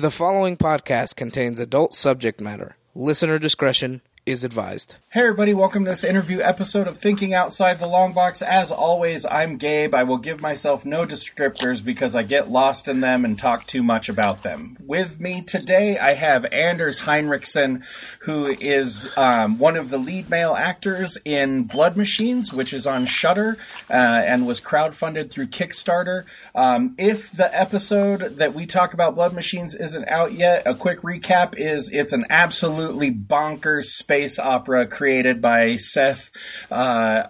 The 0.00 0.10
following 0.10 0.56
podcast 0.56 1.14
contains 1.14 1.60
adult 1.60 1.92
subject 1.92 2.40
matter. 2.40 2.78
Listener 2.94 3.38
discretion 3.38 4.00
is 4.26 4.44
advised. 4.44 4.96
Hey, 5.08 5.22
everybody, 5.22 5.54
welcome 5.54 5.84
to 5.84 5.90
this 5.90 6.04
interview 6.04 6.40
episode 6.40 6.86
of 6.86 6.96
Thinking 6.96 7.34
Outside 7.34 7.80
the 7.80 7.86
Long 7.86 8.12
Box. 8.12 8.42
As 8.42 8.70
always, 8.70 9.26
I'm 9.26 9.56
Gabe. 9.56 9.94
I 9.94 10.04
will 10.04 10.18
give 10.18 10.40
myself 10.40 10.84
no 10.84 11.04
descriptors 11.04 11.84
because 11.84 12.14
I 12.14 12.22
get 12.22 12.50
lost 12.50 12.86
in 12.86 13.00
them 13.00 13.24
and 13.24 13.38
talk 13.38 13.66
too 13.66 13.82
much 13.82 14.08
about 14.08 14.42
them. 14.42 14.76
With 14.80 15.18
me 15.18 15.42
today, 15.42 15.98
I 15.98 16.14
have 16.14 16.44
Anders 16.52 17.00
Heinrichsen, 17.00 17.84
who 18.20 18.46
is 18.60 19.16
um, 19.16 19.58
one 19.58 19.76
of 19.76 19.90
the 19.90 19.98
lead 19.98 20.30
male 20.30 20.54
actors 20.54 21.18
in 21.24 21.64
Blood 21.64 21.96
Machines, 21.96 22.52
which 22.52 22.72
is 22.72 22.86
on 22.86 23.06
Shudder 23.06 23.58
uh, 23.88 23.94
and 23.94 24.46
was 24.46 24.60
crowdfunded 24.60 25.30
through 25.30 25.48
Kickstarter. 25.48 26.24
Um, 26.54 26.94
if 26.98 27.32
the 27.32 27.52
episode 27.58 28.36
that 28.36 28.54
we 28.54 28.66
talk 28.66 28.94
about 28.94 29.14
Blood 29.14 29.32
Machines 29.32 29.74
isn't 29.74 30.06
out 30.08 30.32
yet, 30.32 30.62
a 30.66 30.74
quick 30.74 31.00
recap 31.00 31.56
is 31.56 31.90
it's 31.90 32.12
an 32.12 32.26
absolutely 32.30 33.10
bonkers 33.10 33.86
space 34.10 34.40
opera 34.40 34.88
created 34.88 35.40
by 35.40 35.76
Seth. 35.76 36.32
Uh, 36.68 37.28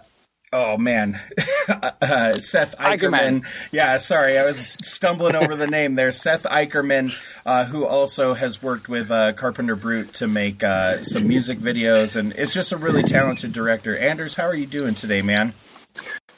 oh 0.51 0.77
man, 0.77 1.21
uh, 1.69 2.33
Seth 2.33 2.75
Ickerman. 2.79 3.41
Ickerman. 3.41 3.45
Yeah, 3.71 3.99
sorry, 3.99 4.39
I 4.39 4.45
was 4.45 4.77
stumbling 4.81 5.35
over 5.35 5.55
the 5.55 5.67
name 5.67 5.93
there. 5.93 6.11
Seth 6.11 6.41
Ickerman, 6.41 7.13
uh, 7.45 7.65
who 7.65 7.85
also 7.85 8.33
has 8.33 8.63
worked 8.63 8.89
with 8.89 9.11
uh, 9.11 9.33
Carpenter 9.33 9.75
Brute 9.75 10.11
to 10.13 10.27
make 10.27 10.63
uh, 10.63 11.03
some 11.03 11.27
music 11.27 11.59
videos, 11.59 12.15
and 12.15 12.33
is 12.33 12.51
just 12.51 12.71
a 12.71 12.77
really 12.77 13.03
talented 13.03 13.53
director. 13.53 13.95
Anders, 13.95 14.33
how 14.33 14.45
are 14.45 14.55
you 14.55 14.65
doing 14.65 14.95
today, 14.95 15.21
man? 15.21 15.53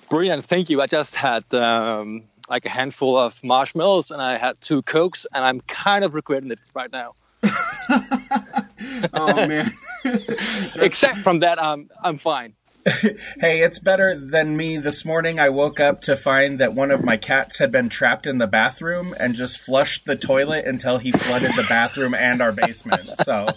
Brilliant, 0.09 0.43
thank 0.43 0.69
you. 0.69 0.81
I 0.81 0.87
just 0.87 1.15
had 1.15 1.45
um, 1.53 2.23
like 2.49 2.65
a 2.65 2.69
handful 2.69 3.17
of 3.17 3.41
marshmallows 3.45 4.11
and 4.11 4.21
I 4.21 4.37
had 4.37 4.59
two 4.59 4.81
cokes, 4.81 5.25
and 5.33 5.45
I'm 5.45 5.61
kind 5.61 6.03
of 6.03 6.13
regretting 6.13 6.51
it 6.51 6.59
right 6.73 6.91
now. 6.91 7.13
Oh 9.13 9.47
man. 9.47 9.73
Except 10.75 11.17
from 11.19 11.39
that, 11.39 11.61
I'm 11.61 11.89
I'm 12.03 12.17
fine. 12.17 12.53
Hey, 13.39 13.61
it's 13.61 13.79
better 13.79 14.15
than 14.19 14.55
me. 14.57 14.77
This 14.77 15.05
morning 15.05 15.39
I 15.39 15.49
woke 15.49 15.79
up 15.79 16.01
to 16.01 16.15
find 16.15 16.59
that 16.59 16.73
one 16.73 16.91
of 16.91 17.03
my 17.03 17.17
cats 17.17 17.57
had 17.57 17.71
been 17.71 17.89
trapped 17.89 18.27
in 18.27 18.37
the 18.37 18.47
bathroom 18.47 19.13
and 19.19 19.35
just 19.35 19.59
flushed 19.59 20.05
the 20.05 20.15
toilet 20.15 20.65
until 20.65 20.97
he 20.97 21.11
flooded 21.11 21.55
the 21.55 21.65
bathroom 21.67 22.13
and 22.13 22.41
our 22.41 22.51
basement. 22.51 23.09
So 23.23 23.47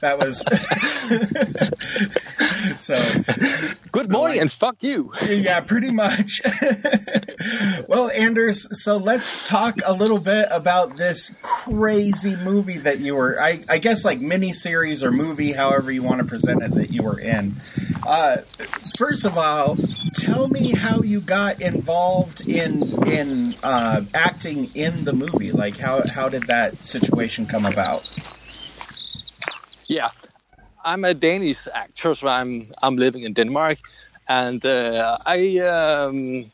that 0.00 0.18
was 0.18 0.44
so 2.82 2.98
Good 3.92 4.10
morning 4.10 4.40
and 4.40 4.50
fuck 4.50 4.82
you. 4.82 5.12
yeah, 5.26 5.60
pretty 5.60 5.90
much. 5.90 6.40
well, 7.88 8.10
Anders, 8.10 8.82
so 8.82 8.96
let's 8.96 9.38
talk 9.48 9.78
a 9.84 9.92
little 9.92 10.18
bit 10.18 10.48
about 10.50 10.96
this 10.96 11.34
crazy 11.42 12.36
movie 12.36 12.78
that 12.78 12.98
you 13.00 13.14
were 13.14 13.40
I, 13.40 13.62
I 13.68 13.78
guess 13.78 14.04
like 14.04 14.20
mini 14.20 14.52
series 14.52 15.02
or 15.02 15.12
movie, 15.12 15.52
however 15.52 15.90
you 15.92 16.02
want 16.02 16.18
to 16.20 16.24
present 16.24 16.62
it 16.62 16.72
that 16.74 16.90
you 16.90 17.02
were 17.02 17.18
in. 17.18 17.56
Uh, 18.06 18.38
first 18.96 19.24
of 19.24 19.38
all, 19.38 19.76
tell 20.14 20.48
me 20.48 20.72
how 20.72 21.02
you 21.02 21.20
got 21.20 21.60
involved 21.60 22.48
in 22.48 22.82
in 23.06 23.54
uh, 23.62 24.02
acting 24.14 24.70
in 24.74 25.04
the 25.04 25.12
movie. 25.12 25.52
Like 25.52 25.76
how 25.76 26.02
how 26.14 26.28
did 26.28 26.46
that 26.46 26.84
situation 26.84 27.46
come 27.46 27.66
about? 27.66 28.02
Yeah, 29.88 30.06
I'm 30.84 31.04
a 31.04 31.14
Danish 31.14 31.68
actor, 31.72 32.14
so 32.14 32.28
I'm 32.28 32.66
I'm 32.82 32.96
living 32.96 33.22
in 33.22 33.32
Denmark, 33.34 33.78
and 34.28 34.64
uh, 34.64 35.18
I 35.26 35.58
um, 35.58 36.50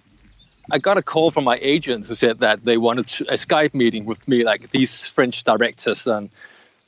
I 0.70 0.78
got 0.78 0.96
a 0.96 1.02
call 1.02 1.30
from 1.30 1.44
my 1.44 1.58
agent 1.60 2.06
who 2.06 2.14
said 2.14 2.38
that 2.40 2.64
they 2.64 2.76
wanted 2.76 3.06
to, 3.08 3.24
a 3.24 3.34
Skype 3.34 3.74
meeting 3.74 4.04
with 4.06 4.26
me, 4.26 4.44
like 4.44 4.70
these 4.70 5.06
French 5.06 5.44
directors, 5.44 6.06
and 6.06 6.30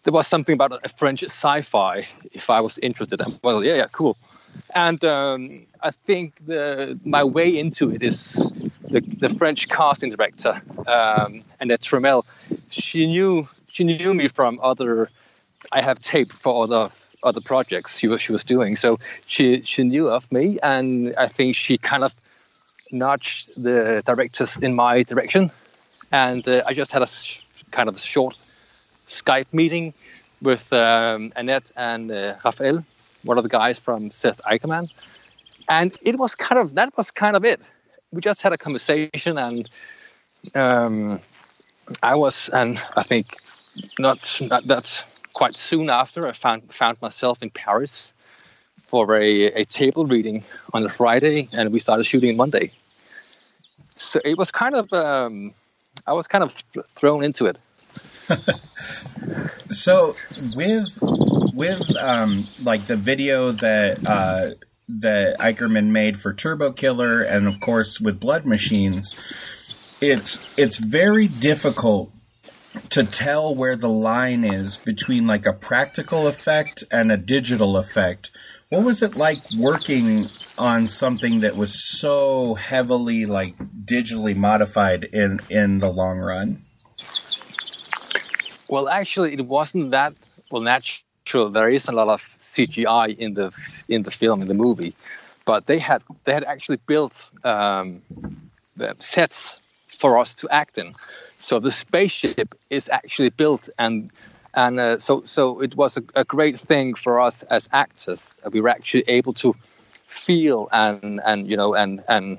there 0.04 0.12
was 0.12 0.26
something 0.26 0.54
about 0.54 0.80
a 0.84 0.88
French 0.88 1.22
sci-fi. 1.22 2.06
If 2.32 2.48
I 2.48 2.60
was 2.60 2.78
interested, 2.78 3.20
and 3.20 3.38
well, 3.42 3.64
yeah, 3.64 3.74
yeah, 3.74 3.88
cool. 3.92 4.16
And 4.74 5.04
um, 5.04 5.66
I 5.82 5.90
think 5.90 6.34
the 6.46 6.98
my 7.04 7.24
way 7.24 7.58
into 7.58 7.90
it 7.90 8.02
is 8.02 8.32
the, 8.90 9.00
the 9.20 9.28
French 9.28 9.68
casting 9.68 10.10
director, 10.10 10.60
um, 10.86 11.44
Annette 11.60 11.80
Tremel. 11.80 12.24
She 12.70 13.06
knew 13.06 13.48
she 13.70 13.84
knew 13.84 14.14
me 14.14 14.28
from 14.28 14.60
other. 14.62 15.10
I 15.72 15.82
have 15.82 16.00
tape 16.00 16.32
for 16.32 16.64
other 16.64 16.90
other 17.22 17.40
projects 17.40 17.98
she 17.98 18.08
was 18.08 18.20
she 18.20 18.32
was 18.32 18.44
doing. 18.44 18.76
So 18.76 18.98
she 19.26 19.62
she 19.62 19.82
knew 19.82 20.08
of 20.08 20.30
me, 20.30 20.58
and 20.62 21.14
I 21.16 21.28
think 21.28 21.54
she 21.54 21.78
kind 21.78 22.04
of 22.04 22.14
nudged 22.90 23.50
the 23.56 24.02
directors 24.06 24.56
in 24.56 24.74
my 24.74 25.02
direction. 25.02 25.50
And 26.12 26.46
uh, 26.46 26.62
I 26.66 26.74
just 26.74 26.92
had 26.92 27.02
a 27.02 27.06
sh- 27.06 27.40
kind 27.70 27.88
of 27.88 27.98
short 27.98 28.36
Skype 29.08 29.46
meeting 29.52 29.92
with 30.40 30.72
um, 30.72 31.32
Annette 31.36 31.72
and 31.76 32.10
uh, 32.10 32.34
Raphael, 32.44 32.84
one 33.26 33.38
of 33.38 33.42
the 33.42 33.50
guys 33.50 33.78
from 33.78 34.10
Seth 34.10 34.40
Ickerman. 34.44 34.88
And 35.68 35.96
it 36.02 36.18
was 36.18 36.34
kind 36.34 36.60
of 36.60 36.74
that 36.74 36.96
was 36.96 37.10
kind 37.10 37.36
of 37.36 37.44
it. 37.44 37.60
We 38.12 38.20
just 38.20 38.40
had 38.40 38.52
a 38.52 38.58
conversation, 38.58 39.36
and 39.36 39.68
um, 40.54 41.20
I 42.02 42.14
was, 42.14 42.48
and 42.52 42.80
I 42.96 43.02
think 43.02 43.36
not, 43.98 44.40
not 44.40 44.66
that 44.68 45.04
quite 45.34 45.56
soon 45.56 45.90
after, 45.90 46.26
I 46.28 46.32
found 46.32 46.72
found 46.72 47.02
myself 47.02 47.42
in 47.42 47.50
Paris 47.50 48.14
for 48.86 49.16
a, 49.16 49.46
a 49.46 49.64
table 49.64 50.06
reading 50.06 50.44
on 50.72 50.84
a 50.84 50.88
Friday, 50.88 51.48
and 51.52 51.72
we 51.72 51.80
started 51.80 52.04
shooting 52.04 52.36
Monday. 52.36 52.70
So 53.96 54.20
it 54.24 54.38
was 54.38 54.52
kind 54.52 54.76
of, 54.76 54.92
um, 54.92 55.52
I 56.06 56.12
was 56.12 56.28
kind 56.28 56.44
of 56.44 56.62
th- 56.72 56.86
thrown 56.94 57.24
into 57.24 57.46
it. 57.46 57.58
So 59.70 60.14
with 60.54 60.86
with 61.56 61.96
um, 61.96 62.46
like 62.62 62.86
the 62.86 62.96
video 62.96 63.50
that 63.50 64.06
uh, 64.06 64.50
that 64.88 65.38
Ickerman 65.38 65.86
made 65.86 66.20
for 66.20 66.32
Turbo 66.32 66.70
Killer, 66.72 67.22
and 67.22 67.48
of 67.48 67.58
course 67.58 68.00
with 68.00 68.20
Blood 68.20 68.44
Machines, 68.44 69.18
it's 70.00 70.38
it's 70.56 70.76
very 70.76 71.26
difficult 71.26 72.12
to 72.90 73.02
tell 73.04 73.54
where 73.54 73.74
the 73.74 73.88
line 73.88 74.44
is 74.44 74.76
between 74.76 75.26
like 75.26 75.46
a 75.46 75.52
practical 75.52 76.28
effect 76.28 76.84
and 76.90 77.10
a 77.10 77.16
digital 77.16 77.78
effect. 77.78 78.30
What 78.68 78.84
was 78.84 79.02
it 79.02 79.16
like 79.16 79.38
working 79.58 80.28
on 80.58 80.88
something 80.88 81.40
that 81.40 81.56
was 81.56 81.74
so 81.74 82.54
heavily 82.54 83.24
like 83.24 83.56
digitally 83.84 84.36
modified 84.36 85.04
in 85.04 85.40
in 85.48 85.78
the 85.78 85.90
long 85.90 86.18
run? 86.18 86.62
Well, 88.68 88.88
actually, 88.88 89.32
it 89.32 89.46
wasn't 89.46 89.92
that 89.92 90.14
well 90.50 90.62
natural. 90.62 91.05
There 91.32 91.68
is 91.68 91.88
a 91.88 91.92
lot 91.92 92.08
of 92.08 92.22
CGI 92.38 93.16
in 93.18 93.34
the 93.34 93.52
in 93.88 94.02
the 94.02 94.10
film 94.10 94.42
in 94.42 94.48
the 94.48 94.54
movie, 94.54 94.94
but 95.44 95.66
they 95.66 95.78
had 95.78 96.02
they 96.24 96.32
had 96.32 96.44
actually 96.44 96.78
built 96.86 97.28
um, 97.44 98.02
the 98.76 98.94
sets 98.98 99.60
for 99.88 100.18
us 100.18 100.34
to 100.36 100.48
act 100.50 100.78
in. 100.78 100.94
So 101.38 101.60
the 101.60 101.70
spaceship 101.70 102.54
is 102.70 102.88
actually 102.88 103.30
built, 103.30 103.68
and 103.78 104.10
and 104.54 104.80
uh, 104.80 104.98
so 104.98 105.22
so 105.24 105.60
it 105.60 105.76
was 105.76 105.96
a, 105.96 106.02
a 106.14 106.24
great 106.24 106.58
thing 106.58 106.94
for 106.94 107.20
us 107.20 107.42
as 107.44 107.68
actors. 107.72 108.32
We 108.50 108.60
were 108.60 108.70
actually 108.70 109.04
able 109.08 109.32
to 109.34 109.54
feel 110.08 110.68
and 110.72 111.20
and 111.24 111.48
you 111.48 111.56
know 111.56 111.74
and 111.74 112.02
and 112.08 112.38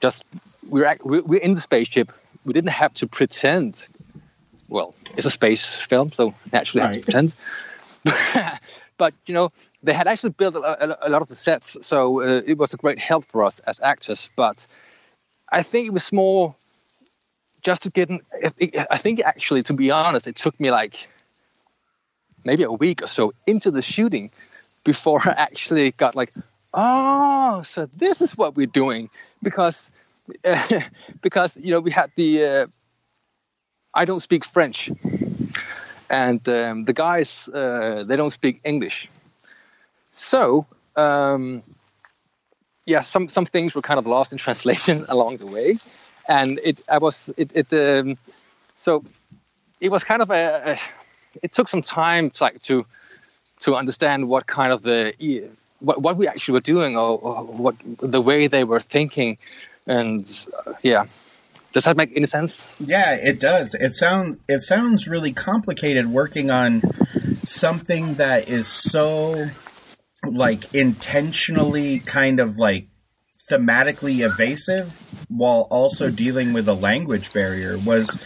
just 0.00 0.24
we're 0.68 0.96
we- 1.04 1.20
we're 1.20 1.40
in 1.40 1.54
the 1.54 1.60
spaceship. 1.60 2.12
We 2.44 2.52
didn't 2.52 2.70
have 2.70 2.94
to 2.94 3.06
pretend 3.06 3.86
well, 4.68 4.94
it's 5.16 5.26
a 5.26 5.30
space 5.30 5.74
film, 5.74 6.12
so 6.12 6.34
naturally 6.52 6.82
I 6.82 6.86
have 6.88 6.96
to 6.96 7.00
pretend. 7.02 7.34
but 8.98 9.14
you 9.26 9.34
know, 9.34 9.52
they 9.82 9.92
had 9.92 10.06
actually 10.08 10.30
built 10.30 10.54
a, 10.56 11.04
a, 11.04 11.08
a 11.08 11.10
lot 11.10 11.22
of 11.22 11.28
the 11.28 11.36
sets, 11.36 11.76
so 11.82 12.22
uh, 12.22 12.42
it 12.46 12.58
was 12.58 12.74
a 12.74 12.76
great 12.76 12.98
help 12.98 13.24
for 13.24 13.44
us 13.44 13.60
as 13.60 13.80
actors. 13.80 14.30
But 14.36 14.66
I 15.50 15.62
think 15.62 15.86
it 15.86 15.92
was 15.92 16.12
more 16.12 16.54
just 17.62 17.82
to 17.82 17.90
get. 17.90 18.10
In, 18.10 18.20
I- 18.44 18.86
I 18.90 18.98
think 18.98 19.20
actually, 19.22 19.62
to 19.64 19.72
be 19.72 19.90
honest, 19.90 20.26
it 20.26 20.36
took 20.36 20.58
me 20.60 20.70
like 20.70 21.08
maybe 22.44 22.62
a 22.62 22.72
week 22.72 23.02
or 23.02 23.06
so 23.06 23.32
into 23.46 23.70
the 23.70 23.82
shooting 23.82 24.30
before 24.84 25.20
I 25.28 25.32
actually 25.32 25.92
got 25.92 26.14
like, 26.14 26.32
oh, 26.74 27.62
so 27.62 27.88
this 27.96 28.20
is 28.20 28.36
what 28.36 28.56
we're 28.56 28.66
doing 28.66 29.10
because 29.42 29.90
because 31.22 31.56
you 31.56 31.72
know 31.72 31.80
we 31.80 31.90
had 31.90 32.10
the. 32.16 32.44
Uh, 32.44 32.66
I 33.94 34.04
don't 34.04 34.20
speak 34.20 34.44
French, 34.44 34.90
and 36.10 36.48
um, 36.48 36.84
the 36.84 36.92
guys 36.92 37.48
uh, 37.48 38.04
they 38.06 38.16
don't 38.16 38.30
speak 38.30 38.60
English. 38.64 39.08
So 40.10 40.66
um, 40.96 41.62
yeah, 42.86 43.00
some 43.00 43.28
some 43.28 43.46
things 43.46 43.74
were 43.74 43.82
kind 43.82 43.98
of 43.98 44.06
lost 44.06 44.32
in 44.32 44.38
translation 44.46 45.04
along 45.08 45.38
the 45.38 45.46
way, 45.46 45.78
and 46.28 46.60
it 46.64 46.82
I 46.88 46.98
was 46.98 47.30
it 47.36 47.50
it 47.54 47.72
um, 47.72 48.16
so 48.76 49.04
it 49.80 49.90
was 49.90 50.04
kind 50.04 50.22
of 50.22 50.30
a, 50.30 50.72
a 50.72 50.76
it 51.42 51.52
took 51.52 51.68
some 51.68 51.82
time 51.82 52.30
to 52.30 52.44
like 52.44 52.62
to 52.62 52.84
to 53.60 53.74
understand 53.74 54.28
what 54.28 54.46
kind 54.46 54.72
of 54.72 54.82
the 54.82 55.12
what 55.80 56.00
what 56.00 56.16
we 56.16 56.26
actually 56.26 56.54
were 56.54 56.60
doing 56.60 56.96
or, 56.96 57.18
or 57.18 57.44
what 57.44 57.76
the 58.00 58.20
way 58.20 58.46
they 58.46 58.64
were 58.64 58.80
thinking, 58.80 59.38
and 59.86 60.46
uh, 60.66 60.72
yeah, 60.82 61.04
Does 61.78 61.84
that 61.84 61.96
make 61.96 62.10
any 62.16 62.26
sense? 62.26 62.68
Yeah, 62.80 63.14
it 63.14 63.38
does. 63.38 63.76
It 63.76 63.92
sounds 63.92 64.36
it 64.48 64.58
sounds 64.58 65.06
really 65.06 65.32
complicated 65.32 66.06
working 66.06 66.50
on 66.50 66.82
something 67.44 68.14
that 68.14 68.48
is 68.48 68.66
so 68.66 69.46
like 70.26 70.74
intentionally 70.74 72.00
kind 72.00 72.40
of 72.40 72.56
like 72.56 72.88
thematically 73.48 74.26
evasive 74.26 75.00
while 75.28 75.68
also 75.70 76.10
dealing 76.10 76.52
with 76.52 76.68
a 76.68 76.74
language 76.74 77.32
barrier 77.32 77.78
was 77.78 78.18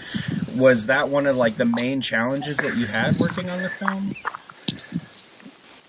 was 0.56 0.87
that 0.87 1.10
one 1.10 1.26
of 1.26 1.37
like 1.37 1.56
the 1.56 1.66
main 1.66 2.00
challenges 2.00 2.56
that 2.56 2.75
you 2.78 2.87
had 2.87 3.14
working 3.20 3.50
on 3.50 3.62
the 3.62 3.69
film 3.69 4.16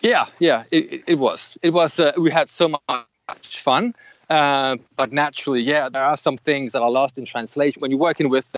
yeah 0.01 0.25
yeah 0.39 0.66
it, 0.69 1.01
it 1.07 1.16
was 1.16 1.57
it 1.62 1.69
was 1.69 1.98
uh, 1.98 2.12
we 2.18 2.30
had 2.30 2.50
so 2.50 2.68
much 2.68 3.62
fun 3.62 3.95
uh, 4.30 4.78
but 4.96 5.12
naturally 5.12 5.62
yeah 5.62 5.90
there 5.90 6.04
are 6.04 6.18
some 6.18 6.38
things 6.38 6.72
that 6.72 6.81
are 6.81 6.92
lost 6.92 7.18
in 7.18 7.25
translation 7.25 7.80
when 7.80 7.92
you're 7.92 8.00
working 8.00 8.30
with 8.30 8.50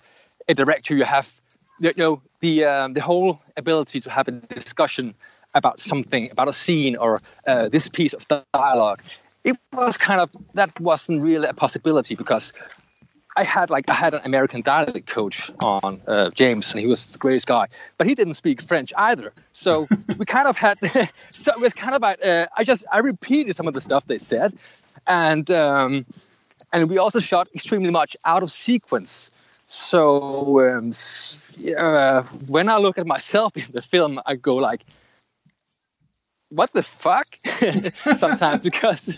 a 0.48 0.54
director 0.54 0.96
you 0.96 1.04
have 1.04 1.34
you 1.80 1.94
know 1.98 2.22
the 2.40 2.64
um, 2.64 2.94
the 2.94 3.02
whole 3.02 3.42
ability 3.58 4.00
to 4.00 4.10
have 4.10 4.28
a 4.28 4.32
discussion 4.32 5.14
about 5.54 5.80
something 5.80 6.30
about 6.32 6.48
a 6.48 6.54
scene 6.54 6.96
or 6.98 7.20
uh, 7.48 7.70
this 7.70 7.88
piece 7.88 8.14
of 8.14 8.26
dialogue 8.54 9.02
it 9.44 9.58
was 9.74 9.98
kind 9.98 10.20
of 10.20 10.30
that 10.54 10.78
wasn't 10.80 11.22
really 11.22 11.48
a 11.48 11.54
possibility 11.54 12.16
because 12.16 12.52
I 13.38 13.44
had 13.44 13.70
like 13.70 13.90
I 13.90 13.94
had 13.94 14.14
an 14.14 14.22
American 14.24 14.62
dialect 14.62 15.08
coach 15.08 15.52
on 15.62 16.02
uh, 16.08 16.30
James, 16.32 16.72
and 16.72 16.80
he 16.80 16.88
was 16.88 17.06
the 17.08 17.18
greatest 17.18 17.48
guy, 17.48 17.68
but 17.98 18.08
he 18.08 18.16
didn't 18.16 18.36
speak 18.36 18.62
French 18.62 18.94
either. 18.98 19.34
So 19.52 19.88
we 20.18 20.26
kind 20.26 20.48
of 20.48 20.56
had 20.56 20.78
so 21.32 21.52
it 21.52 21.60
was 21.60 21.74
kind 21.74 21.96
of 21.96 22.02
like 22.02 22.26
uh, 22.26 22.48
I 22.58 22.64
just 22.64 22.86
I 22.92 23.00
repeated 23.00 23.56
some 23.56 23.68
of 23.68 23.74
the 23.74 23.82
stuff 23.82 24.06
they 24.08 24.18
said, 24.18 24.58
and 25.08 25.50
um, 25.52 26.06
and 26.72 26.90
we 26.90 26.98
also 26.98 27.20
shot 27.20 27.48
extremely 27.56 27.92
much 27.92 28.16
out 28.26 28.44
of 28.44 28.50
sequence. 28.50 29.32
So 29.68 30.62
um, 30.68 30.92
uh, 31.78 32.24
when 32.48 32.70
I 32.70 32.78
look 32.78 32.98
at 32.98 33.08
myself 33.08 33.56
in 33.58 33.66
the 33.72 33.82
film, 33.82 34.20
I 34.26 34.36
go 34.36 34.56
like, 34.56 34.86
what 36.50 36.72
the 36.74 36.84
fuck? 36.84 37.28
sometimes 38.18 38.62
because 38.70 39.14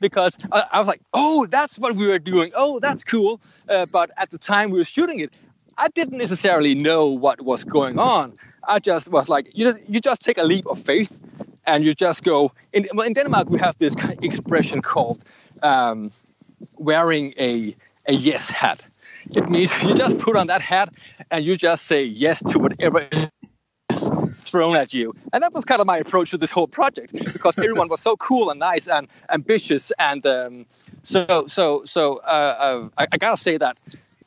because 0.00 0.36
I, 0.52 0.64
I, 0.72 0.78
was 0.78 0.86
like 0.86 1.00
oh 1.14 1.46
that's 1.46 1.78
what 1.78 1.96
we 1.96 2.06
were 2.06 2.18
doing. 2.18 2.52
Oh 2.54 2.78
that's 2.80 3.04
cool. 3.04 3.40
Uh, 3.68 3.86
but 3.86 4.10
at 4.16 4.30
the 4.30 4.38
time 4.38 4.70
we 4.70 4.78
were 4.78 4.84
shooting 4.84 5.20
it 5.20 5.32
i 5.78 5.88
didn't 5.88 6.18
necessarily 6.18 6.74
know 6.74 7.06
what 7.06 7.42
was 7.42 7.64
going 7.64 7.98
on. 7.98 8.34
I 8.68 8.78
just 8.80 9.08
was 9.10 9.28
like 9.28 9.50
you 9.54 9.64
just 9.64 9.80
you 9.88 10.00
just 10.00 10.22
take 10.22 10.38
a 10.38 10.42
leap 10.42 10.66
of 10.66 10.80
faith 10.80 11.18
and 11.66 11.84
you 11.84 11.94
just 11.94 12.22
go 12.22 12.52
in, 12.72 12.86
in 13.04 13.12
denmark 13.12 13.48
we 13.50 13.58
have 13.58 13.76
this 13.78 13.94
expression 14.22 14.82
called 14.82 15.22
um, 15.62 16.10
wearing 16.76 17.34
a 17.38 17.74
a 18.06 18.12
yes 18.12 18.48
hat 18.48 18.84
it 19.34 19.48
means 19.48 19.82
you 19.82 19.94
just 19.94 20.18
put 20.18 20.36
on 20.36 20.46
that 20.46 20.60
hat 20.60 20.92
and 21.30 21.44
you 21.44 21.56
just 21.56 21.86
say 21.86 22.02
yes 22.02 22.42
to 22.42 22.58
whatever 22.58 23.08
is 23.90 24.10
thrown 24.38 24.76
at 24.76 24.94
you. 24.94 25.14
And 25.32 25.42
that 25.42 25.52
was 25.52 25.64
kind 25.64 25.80
of 25.80 25.86
my 25.86 25.98
approach 25.98 26.30
to 26.30 26.38
this 26.38 26.50
whole 26.50 26.68
project 26.68 27.12
because 27.12 27.58
everyone 27.58 27.88
was 27.88 28.00
so 28.00 28.16
cool 28.16 28.50
and 28.50 28.60
nice 28.60 28.86
and 28.88 29.08
ambitious. 29.30 29.92
And 29.98 30.24
um, 30.26 30.66
so, 31.02 31.44
so, 31.46 31.82
so 31.84 32.16
uh, 32.18 32.20
uh, 32.26 32.88
I, 32.98 33.06
I, 33.12 33.16
gotta 33.16 33.36
say 33.36 33.58
that, 33.58 33.76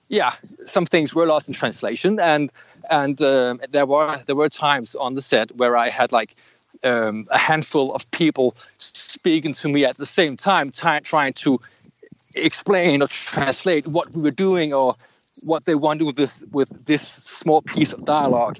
yeah, 0.07 0.35
some 0.65 0.85
things 0.85 1.13
were 1.13 1.25
lost 1.25 1.47
in 1.47 1.53
translation, 1.53 2.19
and 2.19 2.51
and 2.89 3.21
um, 3.21 3.61
there 3.69 3.85
were 3.85 4.23
there 4.25 4.35
were 4.35 4.49
times 4.49 4.95
on 4.95 5.13
the 5.13 5.21
set 5.21 5.55
where 5.57 5.77
I 5.77 5.89
had 5.89 6.11
like 6.11 6.35
um, 6.83 7.27
a 7.31 7.37
handful 7.37 7.93
of 7.93 8.09
people 8.11 8.55
speaking 8.77 9.53
to 9.53 9.69
me 9.69 9.85
at 9.85 9.97
the 9.97 10.05
same 10.05 10.37
time, 10.37 10.71
t- 10.71 10.99
trying 11.03 11.33
to 11.33 11.59
explain 12.35 13.01
or 13.01 13.07
translate 13.07 13.87
what 13.87 14.11
we 14.13 14.21
were 14.21 14.31
doing 14.31 14.73
or 14.73 14.95
what 15.43 15.65
they 15.65 15.75
want 15.75 15.99
to 15.99 16.05
with 16.05 16.15
this 16.15 16.43
with 16.51 16.69
this 16.85 17.01
small 17.01 17.61
piece 17.61 17.93
of 17.93 18.05
dialogue. 18.05 18.57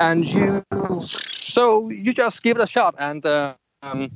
And 0.00 0.26
you 0.26 0.64
so 1.00 1.88
you 1.90 2.12
just 2.12 2.42
give 2.42 2.56
it 2.56 2.62
a 2.62 2.66
shot. 2.66 2.94
And 2.98 3.24
uh, 3.24 3.54
um, 3.82 4.10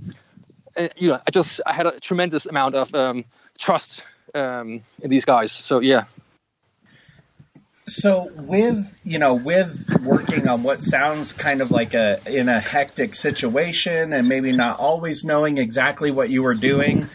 you 0.97 1.09
know 1.09 1.21
i 1.27 1.31
just 1.31 1.61
i 1.67 1.73
had 1.73 1.87
a 1.87 1.99
tremendous 2.01 2.47
amount 2.47 2.75
of 2.75 2.95
um, 2.95 3.25
trust 3.59 4.03
um, 4.35 4.83
in 5.03 5.11
these 5.11 5.25
guys. 5.25 5.53
So 5.53 5.81
yeah 5.81 6.05
so 7.89 8.31
with 8.35 8.99
you 9.05 9.19
know 9.19 9.35
with 9.35 9.89
working 10.03 10.49
on 10.49 10.63
what 10.63 10.81
sounds 10.81 11.33
kind 11.33 11.61
of 11.61 11.71
like 11.71 11.95
a 11.95 12.21
in 12.27 12.49
a 12.49 12.59
hectic 12.59 13.15
situation 13.15 14.13
and 14.13 14.29
maybe 14.29 14.53
not 14.53 14.79
always 14.81 15.25
knowing 15.25 15.59
exactly 15.59 16.11
what 16.11 16.29
you 16.29 16.43
were 16.43 16.55
doing 16.55 17.09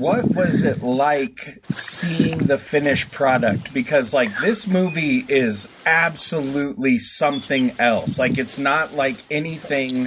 what 0.00 0.34
was 0.34 0.62
it 0.62 0.82
like 0.82 1.62
seeing 1.70 2.38
the 2.38 2.56
finished 2.56 3.12
product? 3.12 3.74
Because 3.74 4.14
like 4.14 4.30
this 4.38 4.66
movie 4.66 5.26
is 5.28 5.68
absolutely 5.84 6.98
something 6.98 7.72
else. 7.78 8.18
Like 8.18 8.38
it's 8.38 8.58
not 8.58 8.94
like 8.94 9.18
anything 9.30 10.04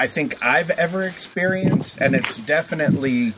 I 0.00 0.08
think 0.08 0.42
I've 0.42 0.70
ever 0.70 1.02
experienced, 1.02 2.00
and 2.00 2.16
it's 2.16 2.38
definitely 2.38 3.34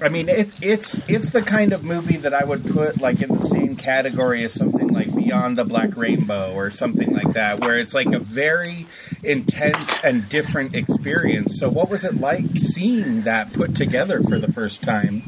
I 0.00 0.08
mean, 0.08 0.28
it's 0.28 0.56
it's 0.60 1.08
it's 1.08 1.30
the 1.30 1.42
kind 1.42 1.72
of 1.72 1.84
movie 1.84 2.16
that 2.16 2.34
I 2.34 2.44
would 2.44 2.64
put 2.66 3.00
like 3.00 3.22
in 3.22 3.28
the 3.28 3.38
same 3.38 3.76
category 3.76 4.42
as 4.44 4.52
something 4.52 4.88
like 4.88 5.14
Beyond 5.14 5.56
the 5.56 5.64
Black 5.64 5.96
Rainbow 5.96 6.52
or 6.54 6.70
something 6.70 7.12
like 7.12 7.32
that, 7.34 7.60
where 7.60 7.76
it's 7.76 7.94
like 7.94 8.08
a 8.08 8.18
very 8.18 8.86
intense 9.22 9.98
and 10.02 10.28
different 10.28 10.76
experience. 10.76 11.58
So, 11.58 11.68
what 11.68 11.88
was 11.88 12.04
it 12.04 12.20
like 12.20 12.58
seeing 12.58 13.22
that 13.22 13.52
put 13.52 13.76
together 13.76 14.22
for 14.22 14.38
the 14.38 14.52
first 14.52 14.82
time? 14.82 15.22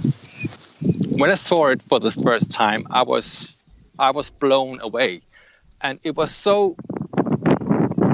When 1.08 1.30
I 1.30 1.36
saw 1.36 1.66
it 1.68 1.82
for 1.82 2.00
the 2.00 2.12
first 2.12 2.50
time, 2.50 2.86
I 2.90 3.02
was 3.02 3.56
I 3.98 4.10
was 4.10 4.30
blown 4.30 4.80
away, 4.80 5.22
and 5.80 6.00
it 6.02 6.16
was 6.16 6.34
so. 6.34 6.76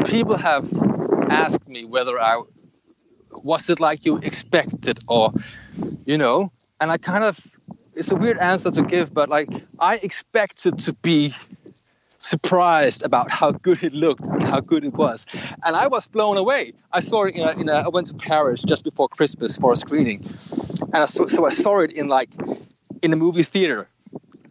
People 0.07 0.37
have 0.37 0.71
asked 1.31 1.67
me 1.67 1.85
whether 1.85 2.21
I 2.21 2.43
was 3.45 3.71
it 3.71 3.79
like 3.79 4.05
you 4.05 4.17
expected 4.19 4.99
or 5.07 5.33
you 6.07 6.19
know? 6.19 6.51
And 6.81 6.91
i 6.91 6.97
kind 6.97 7.25
of 7.25 7.47
it's 7.95 8.11
a 8.11 8.17
weird 8.17 8.39
answer 8.39 8.71
to 8.71 8.83
give 8.83 9.15
but 9.15 9.29
like 9.29 9.49
i 9.79 9.97
expected 9.97 10.81
to 10.81 10.93
be 10.95 11.33
surprised 12.19 13.03
about 13.03 13.31
how 13.31 13.53
good 13.53 13.85
it 13.85 13.93
looked 13.93 14.25
and 14.25 14.43
how 14.43 14.59
good 14.59 14.85
it 14.85 14.95
was. 14.95 15.27
And 15.65 15.77
i 15.77 15.87
was 15.87 16.07
blown 16.07 16.37
away. 16.37 16.73
I 16.93 17.01
saw 17.01 17.25
it 17.25 17.35
in 17.37 17.47
a, 17.49 17.53
in 17.53 17.69
a 17.69 17.77
i 17.87 17.89
went 17.89 18.07
to 18.09 18.15
paris 18.15 18.63
just 18.63 18.83
before 18.85 19.09
christmas 19.09 19.57
for 19.59 19.73
a 19.73 19.77
screening. 19.77 20.19
And 20.93 20.97
I 20.97 21.07
saw, 21.07 21.29
so 21.29 21.47
i 21.47 21.51
saw 21.51 21.81
it 21.81 21.93
in 21.93 22.09
like 22.09 22.31
in 23.03 23.13
a 23.13 23.17
movie 23.17 23.45
theater. 23.45 23.89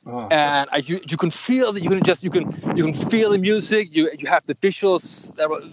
Oh. 0.06 0.28
and 0.32 0.70
I, 0.74 0.78
you, 0.78 1.00
you 1.10 1.16
can 1.16 1.32
feel 1.32 1.72
that 1.72 1.82
you 1.82 1.90
can 1.90 2.04
just 2.04 2.24
you 2.24 2.30
can 2.30 2.46
you 2.76 2.84
can 2.84 2.94
feel 3.10 3.30
the 3.32 3.38
music. 3.38 3.96
You 3.96 4.12
you 4.20 4.28
have 4.28 4.44
the 4.46 4.56
visuals 4.56 5.34
that 5.38 5.50
were 5.50 5.64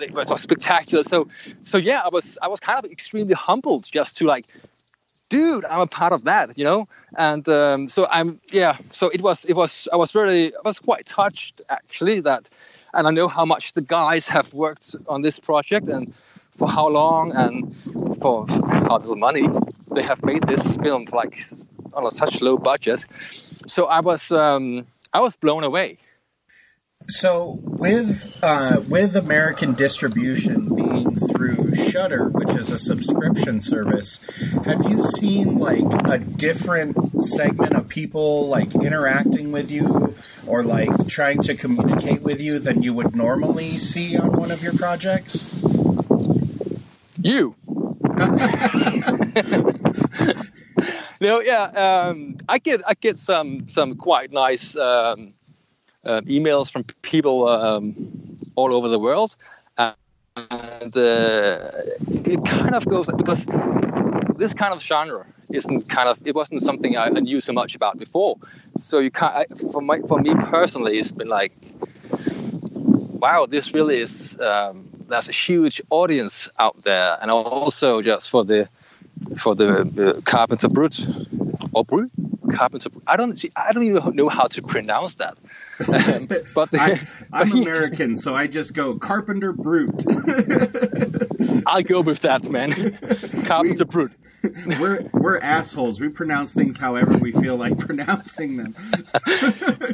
it 0.00 0.12
was 0.12 0.28
spectacular. 0.40 1.02
So, 1.02 1.28
so 1.62 1.78
yeah, 1.78 2.02
I 2.04 2.08
was 2.08 2.38
I 2.42 2.48
was 2.48 2.60
kind 2.60 2.78
of 2.78 2.90
extremely 2.90 3.34
humbled 3.34 3.88
just 3.90 4.16
to 4.18 4.26
like, 4.26 4.46
dude, 5.28 5.64
I'm 5.64 5.80
a 5.80 5.86
part 5.86 6.12
of 6.12 6.24
that, 6.24 6.56
you 6.58 6.64
know. 6.64 6.88
And 7.16 7.48
um, 7.48 7.88
so 7.88 8.06
I'm 8.10 8.40
yeah. 8.52 8.76
So 8.90 9.08
it 9.08 9.22
was 9.22 9.44
it 9.44 9.54
was 9.54 9.88
I 9.92 9.96
was 9.96 10.14
really 10.14 10.54
I 10.54 10.60
was 10.64 10.78
quite 10.78 11.06
touched 11.06 11.60
actually 11.68 12.20
that, 12.20 12.48
and 12.94 13.06
I 13.06 13.10
know 13.10 13.28
how 13.28 13.44
much 13.44 13.72
the 13.74 13.82
guys 13.82 14.28
have 14.36 14.52
worked 14.54 14.94
on 15.08 15.22
this 15.22 15.38
project 15.38 15.88
and 15.88 16.12
for 16.56 16.68
how 16.68 16.88
long 16.88 17.32
and 17.32 17.76
for 18.20 18.46
how 18.48 18.98
little 18.98 19.16
money 19.16 19.46
they 19.92 20.02
have 20.02 20.24
made 20.24 20.42
this 20.46 20.76
film 20.78 21.06
like 21.12 21.42
on 21.92 22.06
a 22.06 22.10
such 22.10 22.40
low 22.40 22.56
budget. 22.56 23.04
So 23.66 23.86
I 23.86 24.00
was 24.00 24.30
um, 24.30 24.86
I 25.12 25.20
was 25.20 25.36
blown 25.36 25.64
away. 25.64 25.98
So 27.08 27.60
with 27.62 28.36
uh, 28.42 28.82
with 28.88 29.14
American 29.14 29.74
distribution 29.74 30.74
being 30.74 31.14
through 31.14 31.74
Shudder, 31.88 32.30
which 32.30 32.50
is 32.50 32.70
a 32.70 32.78
subscription 32.78 33.60
service, 33.60 34.18
have 34.64 34.90
you 34.90 35.02
seen 35.02 35.58
like 35.58 35.84
a 36.06 36.18
different 36.18 37.22
segment 37.22 37.74
of 37.74 37.86
people 37.86 38.48
like 38.48 38.74
interacting 38.74 39.52
with 39.52 39.70
you 39.70 40.16
or 40.48 40.64
like 40.64 41.06
trying 41.06 41.42
to 41.42 41.54
communicate 41.54 42.22
with 42.22 42.40
you 42.40 42.58
than 42.58 42.82
you 42.82 42.92
would 42.92 43.14
normally 43.14 43.70
see 43.70 44.18
on 44.18 44.32
one 44.32 44.50
of 44.50 44.60
your 44.62 44.74
projects? 44.74 45.62
You. 47.22 47.54
no, 51.20 51.40
yeah, 51.40 51.62
um, 52.08 52.38
I 52.48 52.58
get 52.58 52.82
I 52.84 52.94
get 52.94 53.20
some 53.20 53.68
some 53.68 53.94
quite 53.94 54.32
nice. 54.32 54.74
Um, 54.74 55.34
uh, 56.06 56.20
emails 56.22 56.70
from 56.70 56.84
people 57.02 57.48
um, 57.48 57.94
all 58.54 58.74
over 58.74 58.88
the 58.88 58.98
world, 58.98 59.36
and 59.76 60.96
uh, 60.96 61.70
it 62.24 62.44
kind 62.44 62.74
of 62.74 62.84
goes 62.86 63.08
because 63.16 63.44
this 64.36 64.52
kind 64.52 64.72
of 64.72 64.82
genre 64.82 65.26
isn't 65.50 65.88
kind 65.88 66.08
of 66.08 66.18
it 66.24 66.34
wasn't 66.34 66.62
something 66.62 66.96
I, 66.96 67.08
knew 67.08 67.40
so 67.40 67.52
much 67.52 67.74
about 67.74 67.98
before. 67.98 68.36
So 68.76 68.98
you 68.98 69.10
can't 69.10 69.48
for 69.72 69.80
my 69.80 70.00
for 70.00 70.18
me 70.18 70.34
personally, 70.34 70.98
it's 70.98 71.12
been 71.12 71.28
like, 71.28 71.52
wow, 73.20 73.46
this 73.46 73.74
really 73.74 74.00
is. 74.00 74.38
Um, 74.40 74.88
there's 75.08 75.28
a 75.28 75.32
huge 75.32 75.80
audience 75.90 76.50
out 76.58 76.82
there, 76.82 77.16
and 77.20 77.30
also 77.30 78.02
just 78.02 78.30
for 78.30 78.44
the 78.44 78.68
for 79.36 79.54
the 79.54 80.16
uh, 80.16 80.20
Carpenter 80.22 80.68
Brut 80.68 81.06
or 81.72 81.84
Brut 81.84 82.10
Carpenter. 82.46 82.90
I 83.06 83.16
don't 83.16 83.38
see. 83.38 83.50
I 83.56 83.72
don't 83.72 83.84
even 83.84 84.16
know 84.16 84.28
how 84.28 84.46
to 84.48 84.62
pronounce 84.62 85.16
that. 85.16 85.38
Um, 85.88 86.26
but 86.54 86.68
I, 86.72 87.06
I'm 87.32 87.52
American, 87.52 88.16
so 88.16 88.34
I 88.34 88.46
just 88.46 88.72
go 88.74 88.96
Carpenter 88.98 89.52
brute. 89.52 90.04
I'll 91.66 91.82
go 91.82 92.00
with 92.00 92.20
that, 92.20 92.48
man. 92.50 92.70
Carpenter 93.46 93.84
We- 93.84 93.90
Brute. 93.90 94.12
we're 94.78 95.08
we're 95.12 95.38
assholes. 95.38 95.98
We 95.98 96.08
pronounce 96.08 96.52
things 96.52 96.78
however 96.78 97.18
we 97.18 97.32
feel 97.32 97.56
like 97.56 97.76
pronouncing 97.78 98.56
them. 98.58 98.76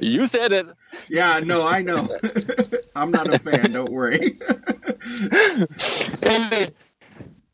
You 0.00 0.26
said 0.26 0.52
it. 0.52 0.66
Yeah, 1.09 1.40
no, 1.40 1.66
I 1.66 1.80
know. 1.80 2.06
I'm 2.94 3.11
not 3.11 3.32
a 3.32 3.38
fan. 3.38 3.73
Don't 3.73 3.90
worry. 3.90 4.38
anyway, 6.23 6.73